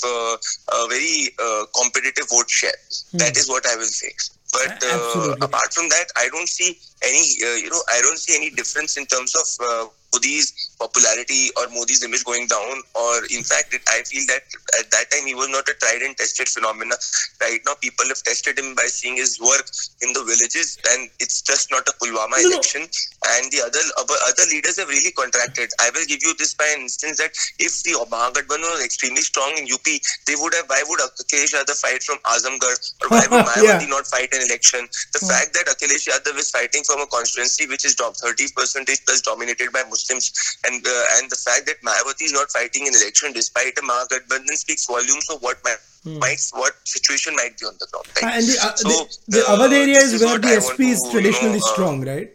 uh, 0.02 0.36
a 0.72 0.88
very 0.88 1.28
uh, 1.38 1.66
competitive 1.78 2.26
vote 2.30 2.48
share. 2.48 2.72
That 3.14 3.36
is 3.36 3.48
what 3.50 3.66
I 3.66 3.76
will 3.76 3.84
say. 3.84 4.12
But 4.50 4.82
uh, 4.82 5.34
apart 5.42 5.74
from 5.74 5.88
that, 5.90 6.06
I 6.16 6.28
don't 6.30 6.48
see 6.48 6.78
any. 7.02 7.36
Uh, 7.44 7.54
you 7.56 7.68
know, 7.70 7.82
I 7.92 8.00
don't 8.00 8.18
see 8.18 8.34
any 8.34 8.48
difference 8.50 8.96
in 8.96 9.04
terms 9.06 9.34
of 9.34 9.46
uh, 9.66 9.86
Modi's 10.12 10.73
popularity 10.84 11.48
or 11.56 11.68
Modi's 11.72 12.04
image 12.04 12.24
going 12.24 12.46
down. 12.46 12.84
Or 12.94 13.24
in 13.32 13.42
fact, 13.42 13.72
it, 13.72 13.82
I 13.88 14.04
feel 14.04 14.24
that 14.28 14.44
at 14.80 14.90
that 14.92 15.10
time 15.10 15.26
he 15.26 15.34
was 15.34 15.48
not 15.48 15.68
a 15.68 15.74
tried 15.80 16.02
and 16.04 16.16
tested 16.16 16.48
phenomena. 16.48 16.96
Right 17.40 17.60
now, 17.64 17.74
people 17.80 18.06
have 18.08 18.22
tested 18.22 18.58
him 18.58 18.74
by 18.74 18.86
seeing 18.92 19.16
his 19.16 19.40
work 19.40 19.66
in 20.02 20.12
the 20.12 20.22
villages, 20.24 20.78
and 20.92 21.08
it's 21.20 21.40
just 21.42 21.70
not 21.70 21.88
a 21.88 21.94
Pulwama 22.00 22.36
No, 22.42 22.50
election. 22.50 22.82
And 22.84 23.50
the 23.50 23.64
other 23.64 23.84
uh, 23.96 24.04
other 24.04 24.18
other 24.28 24.46
leaders 24.50 24.76
have 24.78 24.88
really 24.88 25.12
contracted. 25.12 25.70
I 25.80 25.90
will 25.94 26.04
give 26.06 26.20
you 26.22 26.34
this 26.36 26.54
by 26.54 26.68
an 26.76 26.82
instance 26.82 27.18
that 27.18 27.32
if 27.58 27.82
the 27.82 27.96
Mahagathbandhan 28.10 28.68
was 28.76 28.84
extremely 28.84 29.22
strong 29.22 29.52
in 29.56 29.64
UP, 29.72 29.86
they 30.26 30.36
would 30.36 30.54
have. 30.54 30.68
Why 30.68 30.82
would 30.86 31.00
Akhilesh 31.00 31.54
Yadav 31.54 31.78
fight 31.80 32.02
from 32.02 32.18
Azamgarh, 32.24 32.78
or 33.02 33.08
why 33.08 33.24
would 33.30 33.44
Yeah. 33.64 33.78
Mayawati 33.78 33.88
not 33.88 34.06
fight 34.06 34.32
an 34.34 34.42
election? 34.42 34.88
The 35.12 35.20
hmm. 35.20 35.28
fact 35.28 35.54
that 35.54 35.66
Akhilesh 35.72 36.08
Yadav 36.08 36.36
is 36.36 36.50
fighting 36.50 36.82
from 36.84 37.00
a 37.00 37.06
constituency 37.06 37.66
which 37.66 37.84
is 37.84 37.94
30 37.94 38.48
percentage 38.56 39.04
plus 39.06 39.20
dominated 39.20 39.72
by 39.72 39.82
Muslims, 39.88 40.32
and 40.66 40.73
uh, 40.86 41.18
and 41.18 41.30
the 41.30 41.36
fact 41.36 41.66
that 41.66 41.80
Mayawati 41.82 42.22
is 42.22 42.32
not 42.32 42.50
fighting 42.50 42.88
an 42.88 42.94
election 42.94 43.32
despite 43.32 43.76
a 43.78 43.82
Mahagathbandhan 43.82 44.56
speaks 44.56 44.86
volumes 44.86 45.28
of 45.30 45.42
what 45.42 45.58
might, 45.64 45.78
might 46.04 46.40
what 46.52 46.74
situation 46.84 47.34
might 47.36 47.58
be 47.58 47.66
on 47.66 47.74
the 47.78 47.86
ground. 47.92 48.06
Right? 48.22 48.34
And 48.34 48.46
the, 48.46 48.56
uh, 48.62 48.74
So, 48.74 48.88
the, 48.88 49.38
the 49.38 49.42
uh, 49.46 49.56
Awadh 49.56 49.72
area 49.72 49.98
is 49.98 50.12
is 50.14 50.24
where 50.24 50.38
the 50.38 50.60
SP 50.60 50.80
is 50.94 51.00
you 51.04 51.10
traditionally 51.12 51.58
know, 51.58 51.64
uh, 51.70 51.72
strong, 51.74 52.04
right? 52.04 52.33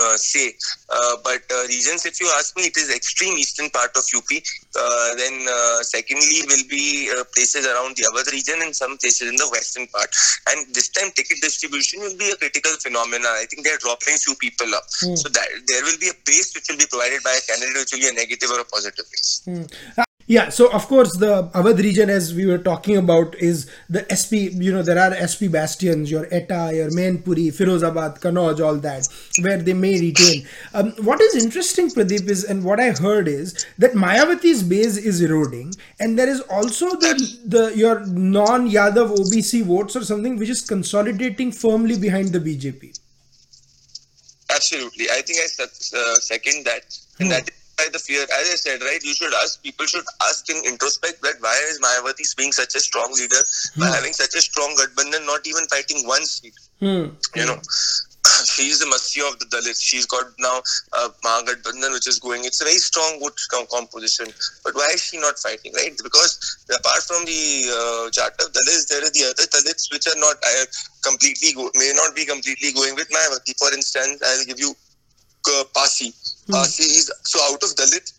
Uh, 0.00 0.16
say. 0.16 0.54
Uh, 0.90 1.16
but 1.22 1.42
uh, 1.50 1.66
regions, 1.68 2.06
if 2.06 2.20
you 2.20 2.30
ask 2.36 2.56
me, 2.56 2.64
it 2.64 2.76
is 2.76 2.94
extreme 2.94 3.36
eastern 3.36 3.70
part 3.70 3.90
of 3.96 4.04
UP. 4.14 4.30
Uh, 4.74 5.14
then 5.16 5.46
uh, 5.48 5.82
secondly 5.82 6.42
will 6.48 6.66
be 6.68 7.10
uh, 7.10 7.24
places 7.34 7.66
around 7.66 7.96
the 7.96 8.04
Awadh 8.10 8.30
region 8.32 8.60
and 8.62 8.74
some 8.74 8.96
places 8.98 9.28
in 9.28 9.36
the 9.36 9.48
western 9.52 9.86
part. 9.88 10.10
And 10.50 10.66
this 10.74 10.88
time 10.88 11.10
ticket 11.12 11.40
distribution 11.40 12.00
will 12.00 12.16
be 12.16 12.30
a 12.30 12.36
critical 12.36 12.72
phenomenon. 12.80 13.26
I 13.26 13.46
think 13.46 13.64
they're 13.64 13.78
dropping 13.78 14.16
few 14.16 14.34
people 14.36 14.74
up. 14.74 14.84
Hmm. 15.00 15.16
So 15.16 15.28
that 15.28 15.48
there 15.68 15.82
will 15.84 15.98
be 15.98 16.08
a 16.08 16.16
base 16.24 16.54
which 16.54 16.68
will 16.68 16.78
be 16.78 16.86
provided 16.86 17.22
by 17.22 17.34
a 17.36 17.42
candidate 17.46 17.76
which 17.76 17.92
will 17.92 18.00
be 18.00 18.08
a 18.08 18.16
negative 18.16 18.50
or 18.50 18.60
a 18.60 18.64
positive 18.64 19.06
base. 19.10 19.42
Yeah, 20.34 20.48
so 20.48 20.68
of 20.72 20.88
course 20.88 21.16
the 21.16 21.48
Awadh 21.54 21.78
region, 21.78 22.10
as 22.10 22.34
we 22.34 22.44
were 22.44 22.58
talking 22.58 22.96
about, 22.96 23.36
is 23.36 23.70
the 23.88 24.00
SP. 24.10 24.50
You 24.66 24.72
know, 24.72 24.82
there 24.82 24.98
are 24.98 25.14
SP 25.30 25.46
bastions, 25.56 26.10
your 26.10 26.24
Etah, 26.38 26.74
your 26.74 26.90
Mainpuri, 26.90 27.46
Firozabad, 27.58 28.18
Kannauj, 28.24 28.64
all 28.68 28.80
that, 28.86 29.06
where 29.42 29.58
they 29.58 29.74
may 29.74 29.92
retain. 30.00 30.44
Um, 30.72 30.90
what 31.10 31.20
is 31.20 31.36
interesting, 31.44 31.88
Pradeep, 31.88 32.28
is 32.28 32.42
and 32.42 32.64
what 32.64 32.80
I 32.80 32.90
heard 32.90 33.28
is 33.28 33.64
that 33.78 33.92
Mayawati's 33.92 34.64
base 34.64 34.96
is 34.96 35.20
eroding, 35.20 35.72
and 36.00 36.18
there 36.18 36.28
is 36.28 36.40
also 36.58 36.90
the 37.06 37.14
the 37.56 37.64
your 37.84 38.04
non-Yadav 38.06 39.16
OBC 39.22 39.64
votes 39.72 39.94
or 39.94 40.04
something 40.12 40.36
which 40.36 40.54
is 40.58 40.62
consolidating 40.62 41.52
firmly 41.52 41.96
behind 41.96 42.32
the 42.32 42.40
BJP. 42.40 42.98
Absolutely. 44.50 45.10
I 45.10 45.22
think 45.22 45.38
I 45.38 45.62
uh, 45.62 46.14
second 46.16 46.64
that. 46.64 46.98
And 47.20 47.30
that 47.30 47.50
why 47.78 47.88
the 47.92 47.98
fear, 47.98 48.22
as 48.22 48.46
I 48.50 48.56
said, 48.56 48.80
right, 48.82 49.02
you 49.02 49.14
should 49.14 49.32
ask, 49.42 49.62
people 49.62 49.86
should 49.86 50.04
ask 50.22 50.48
in 50.50 50.56
introspect 50.64 51.22
that 51.22 51.34
why 51.40 51.58
is 51.68 51.80
Mayawati 51.80 52.24
being 52.36 52.52
such 52.52 52.74
a 52.74 52.80
strong 52.80 53.12
leader 53.12 53.42
by 53.78 53.88
having 53.88 54.12
such 54.12 54.34
a 54.34 54.40
strong 54.40 54.76
Gathbandhan, 54.76 55.26
not 55.26 55.46
even 55.46 55.64
fighting 55.66 56.06
one 56.06 56.24
seat. 56.24 56.54
Hmm. 56.80 57.14
You 57.34 57.46
know, 57.46 57.58
she's 58.44 58.78
the 58.80 58.86
Masiya 58.86 59.32
of 59.32 59.38
the 59.38 59.46
Dalits. 59.46 59.80
She's 59.82 60.06
got 60.06 60.24
now 60.38 60.62
uh, 60.92 61.08
Mahagathbandhan, 61.24 61.92
which 61.92 62.06
is 62.06 62.18
going. 62.18 62.44
It's 62.44 62.60
a 62.60 62.64
very 62.64 62.78
strong 62.78 63.20
com- 63.50 63.66
composition. 63.70 64.26
But 64.64 64.74
why 64.74 64.88
is 64.94 65.02
she 65.02 65.18
not 65.18 65.38
fighting, 65.38 65.72
right? 65.74 65.96
Because 66.02 66.38
apart 66.70 67.02
from 67.02 67.24
the 67.24 67.70
uh, 67.70 68.10
Jatav 68.10 68.52
Dalits, 68.52 68.88
there 68.88 69.02
are 69.02 69.10
the 69.10 69.34
other 69.34 69.46
Dalits 69.50 69.90
which 69.92 70.06
are 70.06 70.18
not 70.18 70.36
uh, 70.42 70.64
completely, 71.02 71.52
go- 71.52 71.70
may 71.74 71.92
not 71.94 72.14
be 72.14 72.24
completely 72.24 72.72
going 72.72 72.94
with 72.94 73.08
Mayawati. 73.10 73.58
For 73.58 73.72
instance, 73.74 74.22
I'll 74.24 74.44
give 74.44 74.58
you 74.60 74.74
uh, 75.48 75.64
Pasi. 75.74 76.12
Pasi 76.50 76.82
is, 76.84 77.12
so 77.24 77.38
out 77.52 77.62
of 77.62 77.70
Dalit, 77.76 78.12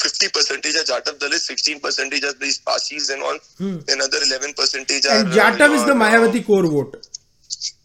50 0.00 0.28
percentage 0.28 0.76
are 0.76 0.84
Jatav 0.84 1.18
Dalits, 1.18 1.40
16 1.40 1.80
percentage 1.80 2.24
are 2.24 2.32
these 2.34 2.58
Pasis 2.58 3.10
and 3.10 3.22
all. 3.22 3.38
Another 3.60 4.18
11 4.26 4.54
percentage 4.54 5.06
are. 5.06 5.20
And 5.20 5.28
uh, 5.28 5.32
Jatav 5.32 5.74
is 5.74 5.84
the 5.84 5.94
your, 5.94 6.02
uh, 6.02 6.04
Mayawati 6.04 6.46
core 6.46 6.66
vote. 6.66 7.06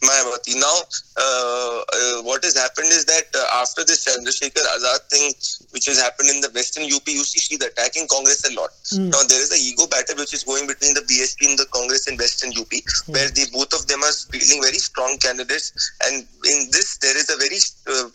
Mayawati. 0.03 0.59
Now, 0.59 0.77
uh, 1.17 1.81
uh, 1.81 2.21
what 2.23 2.43
has 2.43 2.57
happened 2.57 2.91
is 2.91 3.05
that 3.05 3.25
uh, 3.33 3.61
after 3.61 3.83
this 3.83 4.05
Chandrasekhar 4.05 4.65
Azad 4.75 5.07
thing, 5.09 5.33
which 5.71 5.85
has 5.85 5.99
happened 5.99 6.29
in 6.29 6.41
the 6.41 6.51
Western 6.53 6.83
UP, 6.83 7.07
you 7.07 7.23
see 7.23 7.39
she's 7.39 7.61
attacking 7.63 8.07
Congress 8.11 8.43
a 8.49 8.53
lot. 8.53 8.71
Now, 8.93 9.23
there 9.23 9.39
is 9.39 9.51
an 9.51 9.59
ego 9.61 9.87
battle 9.87 10.17
which 10.17 10.33
is 10.33 10.43
going 10.43 10.67
between 10.67 10.93
the 10.93 11.01
BSP 11.07 11.49
and 11.49 11.57
the 11.59 11.65
Congress 11.71 12.07
in 12.07 12.17
Western 12.17 12.51
UP, 12.53 12.71
where 13.07 13.29
they 13.31 13.45
both 13.51 13.73
of 13.73 13.87
them 13.87 14.03
are 14.03 14.13
fielding 14.31 14.61
very 14.61 14.77
strong 14.77 15.17
candidates. 15.17 15.71
And 16.03 16.27
in 16.43 16.69
this, 16.71 16.97
there 16.99 17.15
is 17.15 17.29
a 17.31 17.37
very 17.39 17.57
uh, 17.87 18.11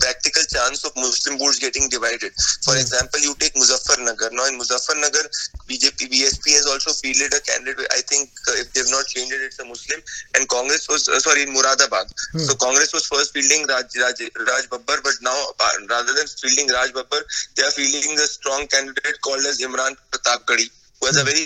practical 0.00 0.42
chance 0.50 0.84
of 0.84 0.92
Muslim 0.96 1.38
votes 1.38 1.58
getting 1.58 1.88
divided. 1.88 2.34
For 2.66 2.74
example, 2.74 3.20
you 3.20 3.34
take 3.38 3.54
Muzaffarnagar. 3.54 4.32
Now, 4.32 4.46
in 4.50 4.58
Muzaffarnagar, 4.58 5.24
BJP, 5.70 6.10
BSP 6.10 6.58
has 6.58 6.66
also 6.66 6.92
fielded 6.92 7.32
a 7.32 7.40
candidate. 7.40 7.86
I 7.94 8.02
think 8.02 8.30
uh, 8.48 8.58
if 8.60 8.72
they've 8.74 8.90
not 8.90 9.06
changed 9.06 9.32
it, 9.32 9.42
it's 9.42 9.58
a 9.58 9.64
Muslim. 9.64 10.00
And 10.34 10.48
Congress 10.48 10.88
was, 10.96 11.08
uh, 11.08 11.20
sorry, 11.20 11.42
in 11.44 11.52
Muradabad. 11.56 12.08
Hmm. 12.32 12.44
So 12.48 12.54
Congress 12.56 12.92
was 12.96 13.04
first 13.06 13.32
fielding 13.36 13.68
Raj, 13.68 13.92
Raj, 14.00 14.20
Raj 14.48 14.64
Babbar, 14.72 14.98
but 15.04 15.16
now 15.20 15.36
uh, 15.60 15.74
rather 15.92 16.12
than 16.16 16.26
fielding 16.26 16.72
Raj 16.72 16.90
Babbar, 16.96 17.22
they 17.54 17.64
are 17.68 17.74
fielding 17.76 18.16
a 18.16 18.26
strong 18.36 18.66
candidate 18.68 19.20
called 19.20 19.44
as 19.52 19.60
Imran 19.60 19.96
Pratap 20.10 20.46
Gadi, 20.46 20.68
who 21.00 21.06
has 21.06 21.20
hmm. 21.20 21.28
a 21.28 21.30
very 21.30 21.44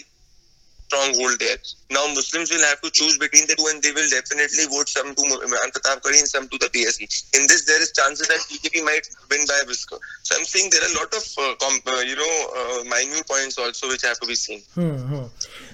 strong 0.91 1.15
hold 1.15 1.39
there. 1.39 1.57
Now 1.91 2.03
Muslims 2.11 2.51
will 2.51 2.63
have 2.67 2.81
to 2.83 2.91
choose 2.91 3.17
between 3.19 3.47
the 3.47 3.55
two, 3.55 3.67
and 3.71 3.79
they 3.83 3.93
will 3.95 4.09
definitely 4.11 4.67
vote 4.67 4.89
some 4.91 5.15
to 5.15 5.23
Imran 5.47 5.71
Pratapgarhi 5.71 6.19
and 6.19 6.29
some 6.29 6.49
to 6.51 6.59
the 6.59 6.67
PSC. 6.67 7.07
In 7.39 7.47
this, 7.47 7.65
there 7.65 7.81
is 7.81 7.93
chances 7.93 8.27
that 8.27 8.43
BJP 8.51 8.83
might 8.85 9.07
win 9.31 9.47
by 9.47 9.61
a 9.63 9.67
whisker. 9.67 9.99
So 10.23 10.35
I'm 10.37 10.45
saying 10.45 10.71
there 10.75 10.83
are 10.83 10.91
a 10.91 10.99
lot 10.99 11.11
of 11.15 11.25
uh, 11.39 11.55
com- 11.63 11.83
uh, 11.87 12.01
you 12.03 12.17
know 12.17 12.35
uh, 12.59 12.85
minute 12.85 13.27
points 13.29 13.59
also 13.59 13.89
which 13.89 14.03
have 14.03 14.19
to 14.21 14.27
be 14.27 14.35
seen. 14.35 14.63
Hmm, 14.75 15.25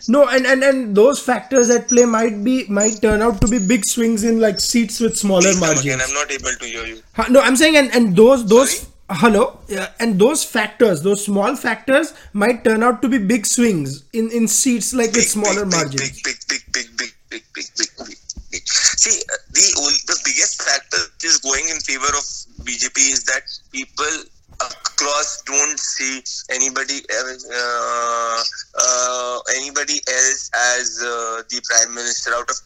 No, 0.08 0.28
and, 0.28 0.46
and 0.46 0.62
and 0.62 0.94
those 0.96 1.20
factors 1.20 1.70
at 1.70 1.88
play 1.88 2.04
might 2.04 2.42
be 2.44 2.66
might 2.68 3.00
turn 3.00 3.22
out 3.22 3.40
to 3.40 3.48
be 3.48 3.58
big 3.58 3.84
swings 3.86 4.24
in 4.24 4.40
like 4.40 4.60
seats 4.60 5.00
with 5.00 5.16
smaller 5.16 5.42
Please 5.42 5.60
come 5.60 5.78
again. 5.78 5.98
margins. 5.98 6.02
I'm 6.08 6.14
not 6.14 6.30
able 6.30 6.54
to 6.60 6.66
hear 6.66 6.84
you. 6.86 7.02
Ha- 7.16 7.28
No, 7.30 7.40
I'm 7.40 7.56
saying 7.56 7.76
and 7.76 7.90
and 7.94 8.14
those 8.16 8.44
those 8.46 8.76
Sorry? 8.76 8.92
Hello 9.08 9.58
yeah, 9.68 9.92
and 10.00 10.18
those 10.18 10.44
factors, 10.44 11.02
those 11.02 11.24
small 11.24 11.56
factors 11.56 12.14
might 12.32 12.64
turn 12.64 12.82
out 12.82 13.02
to 13.02 13.08
be 13.08 13.18
big 13.18 13.46
swings 13.46 14.04
in 14.12 14.30
in 14.30 14.48
seats 14.48 14.92
like 14.94 15.12
with 15.12 15.28
smaller 15.28 15.64
big, 15.64 15.72
margins. 15.72 16.22
Big, 16.22 16.24
big, 16.24 16.36
big, 16.48 16.62
big, 16.72 16.88
big, 16.96 17.12
big, 17.30 17.42
big, 17.54 17.66
big, 17.76 17.88
big, 17.98 18.18
big. 18.50 18.68
See, 18.68 19.22
uh, 19.30 19.36
the 19.52 19.66
the 20.06 20.18
biggest 20.24 20.62
factor 20.62 20.98
which 21.14 21.24
is 21.24 21.38
going 21.38 21.68
in 21.68 21.78
favor 21.80 22.08
of 22.08 22.24
BJP 22.66 22.98
is 23.12 23.24
that 23.24 23.42
people 23.70 24.26
across 24.60 25.42
don't 25.42 25.78
see 25.78 26.22
anybody 26.50 27.02
uh, 27.12 28.42
uh, 28.80 29.38
anybody 29.56 30.00
else 30.08 30.50
as 30.78 30.98
uh, 31.02 31.42
the 31.50 31.60
prime 31.68 31.94
minister 31.94 32.32
out 32.32 32.48
of 32.48 32.56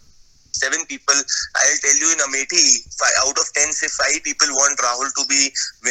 seven 0.52 0.84
people 0.86 1.14
i'll 1.56 1.80
tell 1.82 1.96
you 1.96 2.08
in 2.12 2.18
amethi 2.26 2.62
five, 2.98 3.16
out 3.26 3.38
of 3.38 3.46
10 3.54 3.72
say 3.72 3.88
five 3.88 4.22
people 4.22 4.48
want 4.60 4.78
rahul 4.86 5.08
to 5.18 5.24
be 5.32 5.50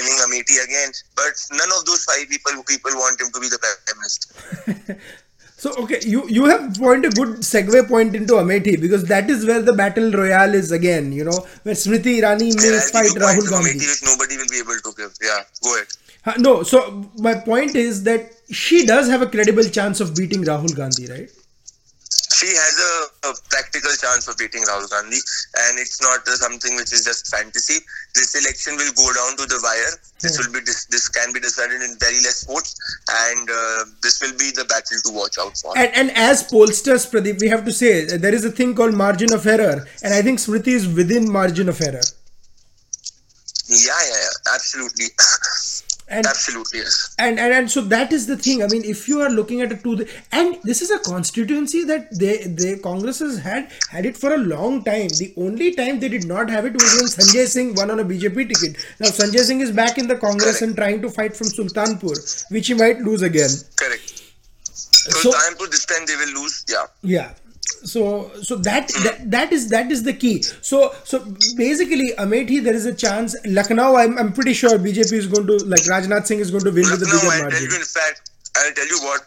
winning 0.10 0.20
amethi 0.26 0.60
again 0.66 0.92
but 1.22 1.48
none 1.62 1.72
of 1.78 1.86
those 1.86 2.04
five 2.12 2.28
people 2.36 2.64
people 2.74 3.02
want 3.06 3.26
him 3.26 3.32
to 3.38 3.40
be 3.40 3.50
the 3.56 3.60
prime 3.66 3.98
minister 4.04 5.00
So 5.60 5.72
okay, 5.80 6.00
you 6.06 6.26
you 6.30 6.46
have 6.46 6.76
point 6.76 7.06
a 7.06 7.10
good 7.10 7.32
segue 7.46 7.86
point 7.90 8.16
into 8.16 8.36
Amethi 8.42 8.80
because 8.80 9.04
that 9.08 9.30
is 9.30 9.46
where 9.46 9.62
the 9.62 9.74
battle 9.74 10.10
royale 10.10 10.54
is 10.60 10.72
again. 10.72 11.12
You 11.12 11.26
know 11.26 11.40
where 11.64 11.76
Smriti 11.76 12.14
Irani 12.20 12.56
may 12.60 12.70
I'll 12.76 12.86
fight 12.94 13.18
Rahul 13.24 13.50
Gandhi. 13.50 13.72
Amethi 13.72 13.90
which 13.90 14.04
nobody 14.06 14.38
will 14.38 14.48
be 14.54 14.60
able 14.60 14.80
to 14.86 14.94
give. 15.00 15.18
Yeah, 15.22 15.42
go 15.62 15.76
ahead. 15.76 15.88
Ha, 16.24 16.36
no, 16.38 16.64
so 16.64 17.12
my 17.18 17.34
point 17.36 17.76
is 17.76 18.04
that 18.04 18.32
she 18.50 18.86
does 18.86 19.10
have 19.10 19.22
a 19.22 19.28
credible 19.28 19.68
chance 19.80 20.00
of 20.00 20.16
beating 20.16 20.46
Rahul 20.46 20.74
Gandhi, 20.74 21.08
right? 21.08 21.30
She 22.40 22.48
has 22.48 22.69
a, 23.24 23.34
practical 23.50 23.92
chance 23.96 24.28
of 24.28 24.38
beating 24.38 24.64
Rahul 24.64 24.90
Gandhi, 24.90 25.20
and 25.68 25.80
it's 25.80 26.02
not 26.02 26.22
uh, 26.28 26.36
something 26.36 26.76
which 26.76 26.94
is 26.94 27.06
just 27.06 27.28
fantasy. 27.28 27.84
This 28.16 28.36
election 28.36 28.76
will 28.78 28.92
go 28.94 29.08
down 29.14 29.38
to 29.38 29.46
the 29.46 29.60
wire. 29.64 30.00
This 30.22 30.38
will 30.38 30.52
be 30.54 30.60
this, 30.62 30.86
this 30.86 31.08
can 31.08 31.34
be 31.34 31.40
decided 31.40 31.82
in 31.82 31.98
very 32.00 32.22
less 32.26 32.46
votes, 32.46 32.76
and 33.32 33.50
uh, 33.50 33.86
this 34.02 34.22
will 34.22 34.38
be 34.38 34.52
the 34.52 34.66
battle 34.66 35.00
to 35.06 35.12
watch 35.14 35.38
out 35.40 35.58
for. 35.58 35.78
And, 35.78 35.92
and 35.96 36.12
as 36.12 36.44
pollsters, 36.44 37.10
Pradeep, 37.10 37.40
we 37.42 37.48
have 37.48 37.66
to 37.66 37.72
say 37.72 38.06
there 38.06 38.34
is 38.34 38.46
a 38.46 38.52
thing 38.52 38.76
called 38.76 38.94
margin 38.94 39.34
of 39.34 39.46
error, 39.46 39.86
and 40.04 40.14
I 40.14 40.22
think 40.22 40.40
Smriti 40.40 40.74
is 40.74 40.88
within 40.88 41.32
margin 41.32 41.70
of 41.70 41.82
error. 41.82 42.02
Yeah, 43.70 43.78
yeah, 43.78 44.18
yeah, 44.18 44.54
absolutely, 44.56 45.06
And 46.10 46.26
absolutely, 46.26 46.80
yes. 46.80 47.16
and, 47.20 47.40
and 47.40 47.54
and 47.54 47.72
so 47.72 47.82
that 47.82 48.12
is 48.12 48.26
the 48.26 48.36
thing. 48.36 48.64
I 48.64 48.68
mean, 48.68 48.84
if 48.84 49.08
you 49.08 49.22
are 49.22 49.30
looking 49.30 49.62
at 49.62 49.72
a 49.72 49.78
two, 49.78 50.08
and 50.32 50.58
this 50.64 50.82
is 50.82 50.90
a 50.90 51.00
constituency 51.00 51.84
that 51.86 52.08
they 52.18 52.38
the 52.62 52.80
Congress 52.82 53.20
has 53.20 53.38
had 53.40 53.72
had 53.92 54.06
it 54.06 54.18
for 54.18 54.34
a 54.34 54.38
long 54.38 54.84
time. 54.84 55.10
The 55.20 55.34
only 55.38 55.74
time 55.76 56.00
they 56.00 56.10
did 56.10 56.26
not 56.28 56.50
have 56.50 56.66
it 56.66 56.74
was 56.74 56.96
when 56.96 57.10
Sanjay 57.16 57.46
Singh 57.48 57.76
won 57.76 57.92
on 57.92 58.00
a 58.00 58.06
BJP 58.06 58.48
ticket. 58.54 58.78
Now 59.00 59.08
Sanjay 59.08 59.44
Singh 59.50 59.62
is 59.62 59.72
back 59.72 59.98
in 59.98 60.08
the 60.08 60.16
Congress 60.16 60.60
Correct. 60.60 60.62
and 60.62 60.76
trying 60.76 61.02
to 61.04 61.10
fight 61.10 61.36
from 61.36 61.48
Sultanpur, 61.48 62.52
which 62.52 62.68
he 62.68 62.74
might 62.74 63.00
lose 63.00 63.22
again. 63.22 63.50
Correct. 63.76 64.16
So, 64.74 65.32
to 65.32 65.68
this 65.70 65.86
time 65.86 66.06
they 66.06 66.16
will 66.16 66.42
lose. 66.42 66.66
Yeah. 66.68 66.86
yeah 67.04 67.34
so 67.86 68.32
so 68.42 68.56
that, 68.56 68.88
that 69.04 69.32
that 69.32 69.52
is 69.54 69.70
that 69.70 69.92
is 69.92 70.04
the 70.04 70.14
key 70.14 70.42
so 70.42 70.94
so 71.04 71.20
basically 71.58 72.12
amethi 72.18 72.64
there 72.64 72.74
is 72.74 72.86
a 72.86 72.94
chance 72.94 73.36
lucknow 73.46 73.96
i'm, 73.96 74.18
I'm 74.18 74.34
pretty 74.34 74.54
sure 74.54 74.78
bjp 74.78 75.14
is 75.14 75.28
going 75.28 75.48
to 75.48 75.58
like 75.66 75.82
rajnath 75.82 76.28
singh 76.28 76.40
is 76.40 76.52
going 76.52 76.64
to 76.64 76.72
win 76.72 76.90
with 76.90 77.02
a 77.02 77.06
Lucknow, 77.06 77.20
bigger 77.20 77.34
I'll 77.34 77.40
tell 77.40 77.50
margin 77.50 77.70
you. 77.70 77.76
In 77.76 77.84
fact, 77.84 78.32
I'll 78.58 78.74
tell 78.74 78.88
you 78.88 79.00
what. 79.04 79.22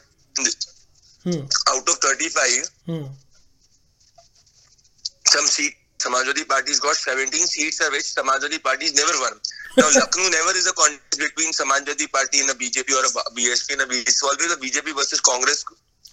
Hmm. 1.25 1.47
Out 1.71 1.89
of 1.89 1.97
35, 2.03 2.71
Hmm. 2.87 3.05
some 5.27 5.47
seat 5.47 5.75
Samajwadi 5.99 6.49
Party's 6.49 6.81
got 6.81 6.97
17 6.97 7.47
seats 7.47 7.81
of 7.81 7.93
which 7.93 8.03
Samajwadi 8.03 8.63
Party's 8.63 8.95
never 8.95 9.13
won. 9.21 9.39
Now 9.77 9.89
Lucknow 10.01 10.29
never 10.29 10.51
is 10.57 10.67
a 10.67 10.73
contest 10.75 11.19
between 11.19 11.53
Samajwadi 11.53 12.11
Party 12.11 12.41
and 12.41 12.51
a 12.51 12.55
BJP 12.55 12.91
or 12.91 13.05
a 13.07 13.11
BSP 13.39 13.73
and 13.75 13.83
a 13.83 13.87
BJP. 13.87 14.09
It's 14.09 14.23
always 14.23 14.53
a 14.53 14.57
BJP 14.57 14.95
versus 14.97 15.21
Congress 15.21 15.65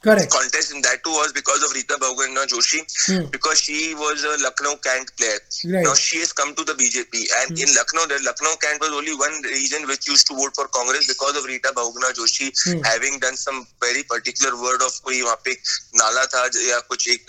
correct 0.03 0.31
contest 0.31 0.71
and 0.73 0.83
that 0.83 1.03
too 1.03 1.11
was 1.11 1.31
because 1.33 1.61
of 1.63 1.71
Rita 1.75 1.95
Bhagwana 2.01 2.45
Joshi 2.51 2.79
Hmm. 3.05 3.25
because 3.31 3.59
she 3.59 3.93
was 3.95 4.23
a 4.23 4.35
Lucknow 4.43 4.75
Cant 4.77 5.11
player. 5.17 5.39
Right. 5.75 5.83
Now 5.83 5.93
she 5.93 6.19
has 6.19 6.31
come 6.33 6.53
to 6.55 6.63
the 6.63 6.73
BJP 6.73 7.23
and 7.41 7.59
in 7.59 7.67
Lucknow 7.75 8.05
the 8.07 8.19
Lucknow 8.23 8.55
Cant 8.61 8.79
was 8.79 8.91
only 8.91 9.15
one 9.15 9.35
region 9.43 9.87
which 9.87 10.07
used 10.07 10.27
to 10.27 10.35
vote 10.35 10.55
for 10.55 10.67
Congress 10.69 11.07
because 11.07 11.35
of 11.37 11.43
Rita 11.45 11.73
Bhagwana 11.75 12.13
Joshi 12.19 12.47
Hmm. 12.63 12.81
having 12.83 13.19
done 13.19 13.35
some 13.35 13.65
very 13.81 14.03
particular 14.03 14.55
word 14.61 14.81
of 14.81 14.93
कोई 15.03 15.21
वहाँ 15.21 15.41
पे 15.45 15.57
नाला 15.99 16.25
था 16.35 16.45
या 16.69 16.79
कुछ 16.89 17.07
एक 17.15 17.25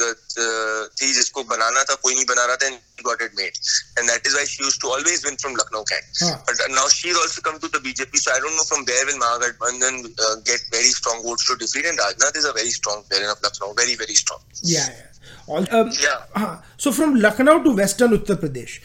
थी 1.01 1.13
जिसको 1.13 1.43
बनाना 1.51 1.85
था 1.91 1.95
कोई 2.07 2.15
नहीं 2.15 2.25
बना 2.27 2.45
रहा 2.47 2.57
था 2.63 2.69
got 3.03 3.21
it 3.21 3.33
made, 3.37 3.53
and 3.99 4.09
that 4.09 4.25
is 4.27 4.35
why 4.35 4.45
she 4.45 4.63
used 4.65 4.81
to 4.83 4.89
always 4.89 5.25
win 5.25 5.37
from 5.37 5.55
Lucknow 5.55 5.85
Kent. 5.85 6.05
Huh. 6.21 6.39
But 6.47 6.57
now 6.71 6.87
she's 6.89 7.17
also 7.17 7.41
come 7.43 7.59
to 7.61 7.69
the 7.69 7.79
BJP, 7.79 8.17
so 8.17 8.33
I 8.33 8.39
don't 8.41 8.55
know 8.57 8.65
from 8.65 8.85
where 8.85 9.05
will 9.07 9.19
Mahagathbandhan 9.25 10.05
uh, 10.19 10.37
get 10.45 10.61
very 10.71 10.91
strong 11.01 11.23
votes 11.23 11.47
to 11.49 11.57
defeat. 11.57 11.87
And 11.87 11.99
Rajnath 11.99 12.37
is 12.37 12.45
a 12.45 12.53
very 12.53 12.71
strong 12.71 13.03
player 13.11 13.31
of 13.31 13.43
Lucknow, 13.43 13.73
very 13.75 13.95
very 13.95 14.15
strong. 14.15 14.41
Yeah, 14.63 14.87
yeah. 14.89 15.07
All, 15.47 15.67
um, 15.75 15.91
Yeah. 16.01 16.23
uh, 16.35 16.57
so 16.77 16.93
from 16.93 17.15
Lucknow 17.17 17.63
to 17.65 17.75
Western 17.75 18.11
Uttar 18.13 18.37
Pradesh, 18.37 18.81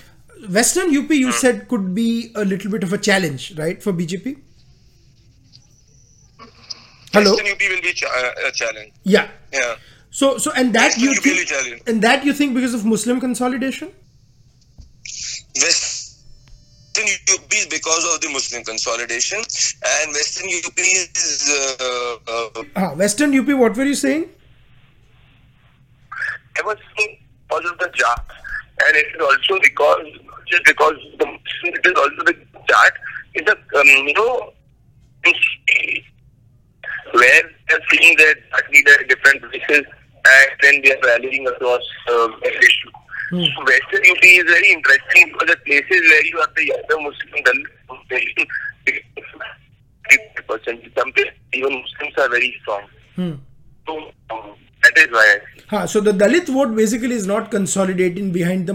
Western 0.49 0.95
UP 0.95 1.09
you 1.11 1.31
said 1.31 1.67
could 1.67 1.93
be 1.95 2.31
a 2.35 2.43
little 2.45 2.69
bit 2.71 2.83
of 2.83 2.93
a 2.93 2.97
challenge, 2.97 3.53
right, 3.57 3.81
for 3.81 3.93
BJP? 3.93 4.37
Hello. 7.13 7.31
Western 7.31 7.47
UP 7.53 7.61
will 7.69 7.81
be 7.81 7.93
ch- 7.93 8.03
uh, 8.03 8.47
a 8.47 8.51
challenge. 8.51 8.91
Yeah. 9.03 9.29
Yeah. 9.53 9.75
So, 10.11 10.37
so 10.37 10.51
and 10.55 10.73
that 10.75 10.95
Western 10.97 11.03
you 11.03 11.11
UP 11.11 11.23
think, 11.23 11.89
and 11.89 12.01
that 12.01 12.25
you 12.25 12.33
think 12.33 12.53
because 12.55 12.73
of 12.73 12.85
Muslim 12.85 13.19
consolidation? 13.19 13.91
Western 15.61 17.05
UP 17.33 17.53
is 17.53 17.67
because 17.67 18.13
of 18.13 18.21
the 18.21 18.29
Muslim 18.29 18.63
consolidation, 18.63 19.37
and 19.39 20.11
Western 20.11 20.49
UP 20.49 20.77
is 20.77 21.49
uh, 21.49 22.15
uh, 22.27 22.63
Ah, 22.75 22.93
Western 22.95 23.37
UP. 23.37 23.47
What 23.57 23.75
were 23.77 23.85
you 23.85 23.95
saying? 23.95 24.29
I 26.57 26.61
was 26.65 26.77
saying 26.97 27.17
because 27.47 27.71
of 27.71 27.77
the 27.79 27.89
chart, 27.93 28.21
and 28.85 28.95
it 28.97 29.05
is 29.15 29.21
also 29.21 29.59
because 29.61 30.05
just 30.47 30.63
because 30.65 30.95
the 31.19 31.27
it 31.63 31.85
is 31.85 31.93
also 31.95 32.23
the 32.25 32.35
chart. 32.69 32.93
It's 33.33 33.49
a 33.51 33.55
um, 33.79 33.87
you 34.07 34.13
know 34.13 34.51
where 37.13 37.41
they're 37.69 37.79
seeing 37.91 38.15
that 38.17 38.35
chart 38.51 38.71
leader 38.71 38.91
at 38.99 39.07
different 39.09 39.41
places, 39.41 39.83
and 40.25 40.49
then 40.61 40.81
they 40.83 40.91
are 40.95 41.01
rallying 41.03 41.47
across 41.47 41.81
uh, 42.09 42.27
their 42.41 42.53
western 43.33 44.03
Dalit 56.17 56.49
vote 56.49 56.67
basically 56.67 57.15
is 57.15 57.27
not 57.27 57.51
consolidating 57.51 58.31
behind 58.33 58.65
the 58.67 58.71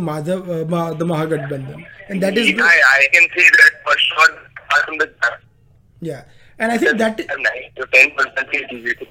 Mahagathbandhan 1.03 1.85
and 2.11 2.25
that 2.25 2.39
is 2.39 2.61
I 2.63 2.81
I 2.81 3.07
can 3.07 3.27
say 3.27 3.49
that 3.51 3.81
for 3.85 3.97
sure 3.99 4.29
from 4.73 4.99
the 4.99 5.09
yeah 6.03 6.19
and 6.61 6.71
I 6.71 6.79
think 6.79 6.93
that 6.93 7.21
9 7.21 7.51
10% 7.95 8.55
is 8.55 8.67
BJP 8.75 9.07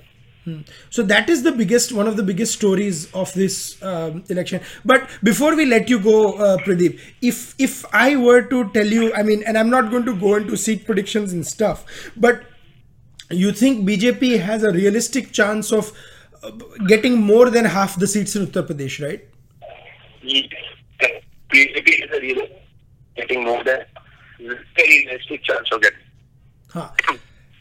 so 0.89 1.03
that 1.03 1.29
is 1.29 1.43
the 1.43 1.51
biggest 1.51 1.91
one 1.91 2.07
of 2.07 2.15
the 2.17 2.23
biggest 2.23 2.53
stories 2.53 3.11
of 3.13 3.33
this 3.33 3.81
um, 3.83 4.23
election. 4.29 4.61
But 4.85 5.07
before 5.23 5.55
we 5.55 5.65
let 5.65 5.89
you 5.89 5.99
go, 5.99 6.33
uh, 6.33 6.57
Pradeep, 6.57 6.99
if 7.21 7.55
if 7.57 7.85
I 7.93 8.15
were 8.15 8.41
to 8.43 8.69
tell 8.71 8.87
you, 8.87 9.13
I 9.13 9.23
mean, 9.23 9.43
and 9.43 9.57
I'm 9.57 9.69
not 9.69 9.91
going 9.91 10.05
to 10.05 10.15
go 10.15 10.35
into 10.35 10.57
seat 10.57 10.85
predictions 10.85 11.33
and 11.33 11.45
stuff, 11.45 11.85
but 12.15 12.43
you 13.29 13.51
think 13.51 13.87
BJP 13.87 14.39
has 14.39 14.63
a 14.63 14.71
realistic 14.71 15.31
chance 15.31 15.71
of 15.71 15.91
uh, 16.43 16.51
getting 16.87 17.21
more 17.21 17.49
than 17.49 17.65
half 17.65 17.99
the 17.99 18.07
seats 18.07 18.35
in 18.35 18.47
Uttar 18.47 18.67
Pradesh, 18.67 19.05
right? 19.05 19.25
BJP 21.51 21.87
is 22.05 22.17
a 22.17 22.21
real 22.21 22.47
getting 23.15 23.43
more 23.43 23.63
than 23.63 23.83
very 24.39 25.05
realistic 25.05 25.43
chance 25.43 25.71
of 25.71 25.81
getting. 25.81 25.99
Huh. 26.69 26.89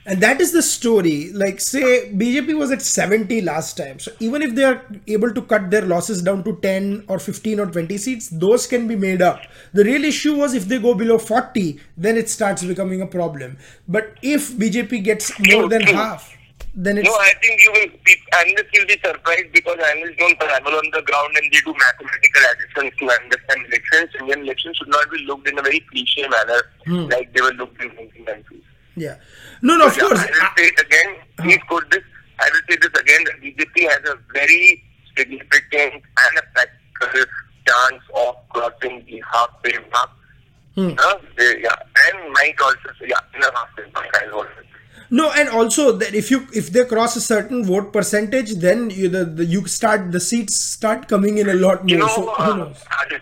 And 0.08 0.22
that 0.22 0.40
is 0.40 0.52
the 0.52 0.62
story. 0.62 1.30
Like, 1.34 1.60
say, 1.60 2.10
BJP 2.14 2.56
was 2.56 2.70
at 2.70 2.80
70 2.80 3.42
last 3.42 3.76
time. 3.76 3.98
So, 3.98 4.10
even 4.20 4.40
if 4.40 4.54
they 4.54 4.64
are 4.64 4.82
able 5.06 5.34
to 5.34 5.42
cut 5.42 5.70
their 5.70 5.82
losses 5.82 6.22
down 6.22 6.44
to 6.44 6.56
10 6.62 7.04
or 7.08 7.18
15 7.18 7.60
or 7.60 7.66
20 7.66 7.98
seats, 7.98 8.30
those 8.30 8.66
can 8.66 8.88
be 8.88 8.96
made 8.96 9.20
up. 9.20 9.42
The 9.74 9.84
real 9.84 10.06
issue 10.06 10.34
was 10.34 10.54
if 10.54 10.64
they 10.64 10.78
go 10.78 10.94
below 10.94 11.18
40, 11.18 11.78
then 11.98 12.16
it 12.16 12.30
starts 12.30 12.64
becoming 12.64 13.02
a 13.02 13.06
problem. 13.06 13.58
But 13.86 14.16
if 14.22 14.50
BJP 14.52 15.04
gets 15.04 15.30
more 15.40 15.68
than 15.68 15.82
half, 15.82 16.34
then 16.74 16.96
it's. 16.96 17.06
No, 17.06 17.14
I 17.14 17.32
think 17.42 17.60
you 17.62 17.72
will. 17.72 17.88
Be, 18.02 18.16
analysts 18.32 18.72
will 18.78 18.86
be 18.86 18.98
surprised 19.04 19.52
because 19.52 19.76
analysts 19.90 20.16
don't 20.18 20.40
travel 20.40 20.74
on 20.74 20.90
the 20.94 21.02
ground 21.02 21.36
and 21.36 21.52
they 21.52 21.60
do 21.60 21.74
mathematical 21.74 22.42
additions 22.52 22.96
to 22.98 23.10
understand 23.10 23.66
elections. 23.66 24.10
Indian 24.18 24.40
elections 24.40 24.76
should 24.78 24.88
not 24.88 25.10
be 25.10 25.18
looked 25.26 25.46
in 25.48 25.58
a 25.58 25.62
very 25.62 25.80
cliche 25.80 26.26
manner 26.28 26.62
hmm. 26.86 27.10
like 27.10 27.30
they 27.34 27.42
were 27.42 27.52
looked 27.52 27.82
in 27.82 27.90
Indian 27.90 28.24
countries. 28.24 28.62
Yeah. 29.00 29.16
No, 29.62 29.76
no, 29.76 29.86
of 29.86 29.96
Yeah, 29.96 30.02
course. 30.04 30.20
I 30.20 30.26
will 30.26 30.50
say 30.56 30.64
it 30.66 30.80
again. 30.80 31.16
Please 31.38 31.58
quote 31.68 31.90
this. 31.90 32.02
I 32.40 32.48
will 32.52 32.60
say 32.70 32.76
this 32.76 33.00
again. 33.00 33.24
The 33.24 33.52
BJP 33.52 33.88
has 33.90 34.10
a 34.10 34.18
very 34.32 34.84
significant 35.16 35.94
and 35.94 36.38
a 36.38 36.42
practical 36.54 37.24
chance 37.66 38.02
of 38.14 38.36
crossing 38.50 39.04
the 39.06 39.22
halfway 39.32 39.72
mark. 39.90 40.10
Hmm. 40.74 40.90
Uh, 40.98 41.14
they- 41.36 41.60
yeah, 41.62 41.74
and 42.06 42.32
might 42.32 42.54
also 42.62 42.88
say, 43.00 43.06
yeah, 43.08 43.18
in 43.34 43.42
a 43.42 43.50
halfway 43.56 43.90
mark. 43.92 44.08
I 44.22 44.26
will. 44.32 44.46
No, 45.10 45.30
and 45.32 45.48
also 45.48 45.92
that 45.92 46.14
if 46.14 46.30
you 46.30 46.46
if 46.52 46.70
they 46.70 46.84
cross 46.84 47.16
a 47.16 47.20
certain 47.20 47.64
vote 47.64 47.92
percentage, 47.94 48.54
then 48.56 48.90
you 48.90 49.08
the, 49.08 49.24
the 49.24 49.44
you 49.44 49.66
start 49.66 50.12
the 50.12 50.20
seats 50.20 50.54
start 50.54 51.08
coming 51.08 51.38
in 51.38 51.48
a 51.48 51.54
lot 51.54 51.80
more. 51.82 51.88
You 51.88 51.96
know, 51.98 52.08
so 52.08 52.22
who 52.34 52.42
uh, 52.42 52.56
knows? 52.56 52.84
Ajit, 52.90 53.20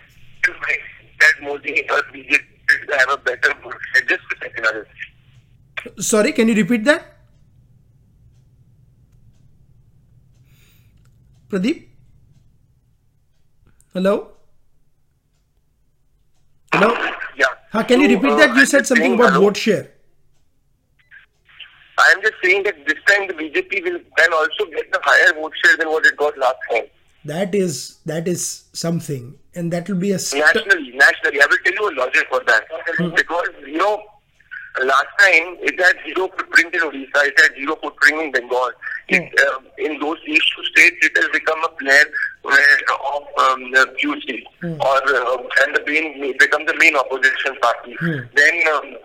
that 1.19 1.33
Modi 1.41 1.89
or 1.89 2.01
BJP 2.13 2.39
have 2.99 3.09
a 3.11 3.17
better 3.17 3.53
vote. 3.63 3.75
Just 4.07 4.21
a 4.33 4.35
second. 4.43 4.85
Sorry, 5.99 6.31
can 6.31 6.47
you 6.47 6.55
repeat 6.55 6.83
that? 6.85 7.03
Pradeep? 11.49 11.87
Hello? 13.93 14.29
Hello? 16.73 16.93
Yeah. 17.37 17.45
Huh, 17.71 17.83
can 17.83 18.01
you 18.01 18.09
repeat 18.09 18.31
uh, 18.31 18.35
that? 18.35 18.55
You 18.55 18.65
said 18.65 18.85
something 18.85 19.13
about 19.13 19.33
hello? 19.33 19.45
vote 19.45 19.57
share. 19.57 19.91
I 21.97 22.13
am 22.15 22.21
just 22.21 22.35
saying 22.43 22.63
that 22.63 22.75
this 22.85 22.97
time 23.07 23.27
the 23.27 23.33
BJP 23.33 23.83
will 23.83 23.99
can 24.17 24.33
also 24.33 24.65
get 24.71 24.91
the 24.91 24.99
higher 25.01 25.33
vote 25.33 25.53
share 25.63 25.77
than 25.77 25.87
what 25.89 26.05
it 26.05 26.15
got 26.17 26.37
last 26.37 26.57
time. 26.69 26.83
That 27.25 27.55
is 27.55 27.97
that 28.05 28.27
is 28.27 28.65
something, 28.73 29.35
and 29.55 29.73
that 29.73 29.89
will 29.89 29.95
be 29.95 30.11
a 30.11 30.17
Nationally, 30.17 30.91
nationally. 30.93 31.41
I 31.41 31.47
will 31.49 31.57
tell 31.63 31.73
you 31.73 31.89
a 31.89 31.93
logic 31.99 32.27
for 32.29 32.41
that. 32.45 32.63
Because, 33.15 33.49
you 33.65 33.77
know, 33.77 34.03
last 34.85 35.11
time 35.19 35.57
it 35.61 35.79
had 35.79 35.95
zero 36.05 36.27
footprint 36.29 36.73
in 36.73 36.81
Odisha, 36.81 37.27
it 37.27 37.39
had 37.39 37.55
zero 37.55 37.75
footprint 37.81 38.21
in 38.21 38.31
Bengal. 38.31 38.71
It, 39.09 39.33
uh, 39.47 39.59
in 39.77 39.99
those 39.99 40.17
these 40.25 40.41
two 40.55 40.63
states, 40.65 40.97
it 41.01 41.17
has 41.17 41.29
become 41.31 41.63
a 41.63 41.69
player 41.69 42.05
where, 42.41 42.77
of 43.13 43.23
um, 43.39 43.73
QC 43.99 44.43
or 44.63 45.01
uh, 45.15 45.37
and 45.63 45.75
the 45.75 45.83
main 45.87 46.37
become 46.37 46.65
the 46.65 46.75
main 46.77 46.95
opposition 46.95 47.55
party. 47.61 47.95
Then 48.01 48.67
um, 48.73 48.95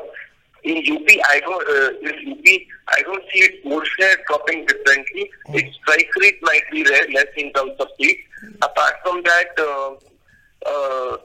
in 0.64 0.78
UP, 0.78 1.08
I 1.28 1.40
don't 1.40 1.68
uh, 1.68 2.08
in 2.08 2.32
UP, 2.32 2.46
I 2.88 3.02
don't 3.02 3.22
see 3.32 3.40
its 3.40 3.68
vote 3.68 3.86
share 3.98 4.16
dropping 4.26 4.66
differently. 4.66 5.30
Its 5.50 5.76
strike 5.76 6.10
rate 6.20 6.38
might 6.42 6.62
be 6.70 6.82
rare, 6.84 7.06
less 7.14 7.26
in 7.36 7.52
terms 7.52 7.72
of 7.78 7.88
seats. 7.98 8.22
Apart 8.62 8.94
from 9.04 9.22
that. 9.22 9.48
Uh, 9.58 9.94
uh, 10.66 11.16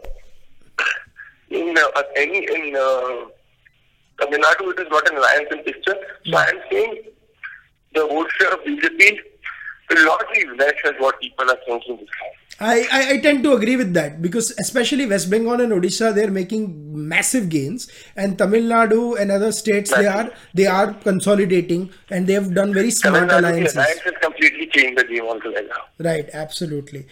in 1.50 1.76
uh, 1.78 2.02
any 2.16 2.46
in 2.46 2.76
uh, 2.76 3.26
Tamil 4.20 4.40
Nadu, 4.40 4.72
it 4.74 4.80
is 4.80 4.90
not 4.90 5.10
an 5.10 5.18
alliance 5.18 5.48
in 5.52 5.60
picture. 5.64 5.96
So 6.26 6.38
I 6.38 6.46
am 6.50 6.60
saying 6.72 7.04
the 7.94 8.08
vote 8.08 8.30
share 8.40 8.54
of 8.54 8.60
BJP 8.62 9.18
will 9.90 10.06
not 10.06 10.24
be 10.34 10.46
less 10.58 10.74
as 10.86 10.94
what 11.00 11.20
people 11.20 11.50
are 11.50 11.58
thinking 11.66 11.98
this 11.98 12.08
time. 12.08 12.34
I, 12.60 12.88
I, 12.92 13.10
I 13.14 13.18
tend 13.20 13.44
to 13.44 13.54
agree 13.54 13.76
with 13.76 13.94
that 13.94 14.20
because 14.20 14.50
especially 14.58 15.06
West 15.06 15.30
Bengal 15.30 15.62
and 15.62 15.72
Odisha 15.72 16.14
they're 16.16 16.32
making 16.32 16.64
massive 17.08 17.50
gains 17.50 17.88
and 18.16 18.36
Tamil 18.36 18.64
Nadu 18.64 19.16
and 19.22 19.32
other 19.32 19.52
states 19.52 19.92
they 19.96 20.08
are 20.08 20.32
they 20.56 20.66
are 20.66 20.94
consolidating 20.94 21.92
and 22.10 22.26
they 22.26 22.34
have 22.34 22.56
done 22.56 22.74
very 22.74 22.90
Tamil 22.92 23.20
smart 23.20 23.30
Nadu, 23.30 23.30
the 23.30 23.40
alliances. 23.40 23.76
alliance 23.76 24.00
has 24.00 24.14
completely 24.24 24.66
changed 24.74 24.98
the 25.00 25.04
game 25.04 25.26
altogether. 25.26 25.70
Right, 26.00 26.28
absolutely. 26.34 27.06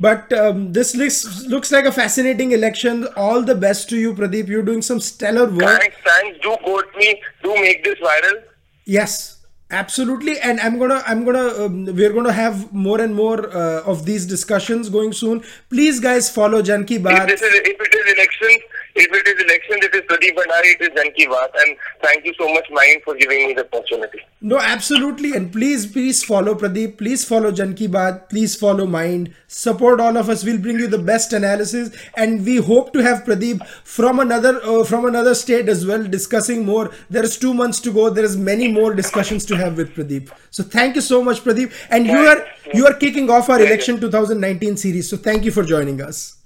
But 0.00 0.32
um, 0.32 0.72
this 0.72 0.94
looks 0.94 1.44
looks 1.46 1.72
like 1.72 1.84
a 1.84 1.92
fascinating 1.92 2.52
election. 2.52 3.08
All 3.16 3.42
the 3.42 3.54
best 3.54 3.88
to 3.90 3.96
you, 3.98 4.14
Pradeep. 4.14 4.46
You're 4.46 4.62
doing 4.62 4.82
some 4.82 5.00
stellar 5.00 5.46
work. 5.46 5.80
Thanks, 5.80 5.96
thanks. 6.04 6.38
Do 6.40 6.56
quote 6.62 6.94
me. 6.96 7.20
Do 7.42 7.54
make 7.54 7.82
this 7.82 7.98
viral. 7.98 8.42
Yes, 8.84 9.44
absolutely. 9.70 10.38
And 10.38 10.60
I'm 10.60 10.78
gonna 10.78 11.02
I'm 11.06 11.24
gonna 11.24 11.64
um, 11.64 11.84
we're 11.86 12.12
gonna 12.12 12.32
have 12.32 12.72
more 12.72 13.00
and 13.00 13.14
more 13.14 13.52
uh, 13.54 13.82
of 13.82 14.04
these 14.06 14.24
discussions 14.24 14.88
going 14.88 15.12
soon. 15.12 15.42
Please, 15.68 15.98
guys, 15.98 16.30
follow 16.30 16.62
Jan 16.62 16.84
Ki 16.84 16.96
If 16.96 17.26
this 17.26 17.42
is 17.42 17.54
if 17.54 17.80
it 17.80 17.94
is 17.94 18.12
elections, 18.14 18.62
if 18.98 19.12
it 19.12 19.28
is 19.28 19.42
elections, 19.44 19.84
it 19.84 19.94
is 19.94 20.02
Pradeep 20.02 20.34
Bhandari, 20.36 20.74
it 20.74 20.80
is 20.80 20.88
Jan 20.96 21.12
Ki 21.12 21.26
Baat. 21.26 21.50
And 21.64 21.76
thank 22.02 22.24
you 22.24 22.34
so 22.38 22.52
much, 22.52 22.66
Mind, 22.70 23.02
for 23.04 23.14
giving 23.14 23.46
me 23.46 23.54
the 23.54 23.64
opportunity. 23.64 24.20
No, 24.40 24.58
absolutely. 24.58 25.32
And 25.34 25.52
please, 25.52 25.86
please 25.86 26.24
follow 26.24 26.54
Pradeep. 26.54 26.98
Please 26.98 27.24
follow 27.24 27.52
Jan 27.52 27.74
Ki 27.74 27.88
Baat. 27.88 28.28
Please 28.28 28.56
follow 28.56 28.86
Mind. 28.86 29.32
Support 29.46 30.00
all 30.00 30.16
of 30.16 30.28
us. 30.28 30.44
We'll 30.44 30.58
bring 30.58 30.78
you 30.80 30.88
the 30.88 30.98
best 30.98 31.32
analysis. 31.32 31.90
And 32.16 32.44
we 32.44 32.56
hope 32.56 32.92
to 32.94 33.02
have 33.02 33.24
Pradeep 33.24 33.66
from 33.84 34.18
another 34.18 34.60
uh, 34.64 34.84
from 34.84 35.04
another 35.04 35.34
state 35.34 35.68
as 35.68 35.86
well, 35.86 36.02
discussing 36.02 36.64
more. 36.66 36.90
There 37.08 37.24
is 37.24 37.38
two 37.38 37.54
months 37.54 37.80
to 37.80 37.92
go. 37.92 38.10
There 38.10 38.24
is 38.24 38.36
many 38.36 38.72
more 38.72 38.94
discussions 38.94 39.44
to 39.46 39.56
have 39.56 39.76
with 39.76 39.94
Pradeep. 39.94 40.30
So 40.50 40.62
thank 40.62 40.96
you 40.96 41.02
so 41.02 41.22
much, 41.22 41.44
Pradeep. 41.44 41.72
And 41.90 42.06
you 42.06 42.18
are 42.18 42.44
you 42.74 42.86
are 42.86 42.94
kicking 42.94 43.30
off 43.30 43.48
our 43.48 43.60
election 43.60 44.00
2019 44.00 44.76
series. 44.76 45.08
So 45.08 45.16
thank 45.16 45.44
you 45.44 45.52
for 45.52 45.62
joining 45.62 46.02
us. 46.02 46.37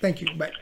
Thank 0.00 0.20
you. 0.20 0.34
Bye. 0.34 0.52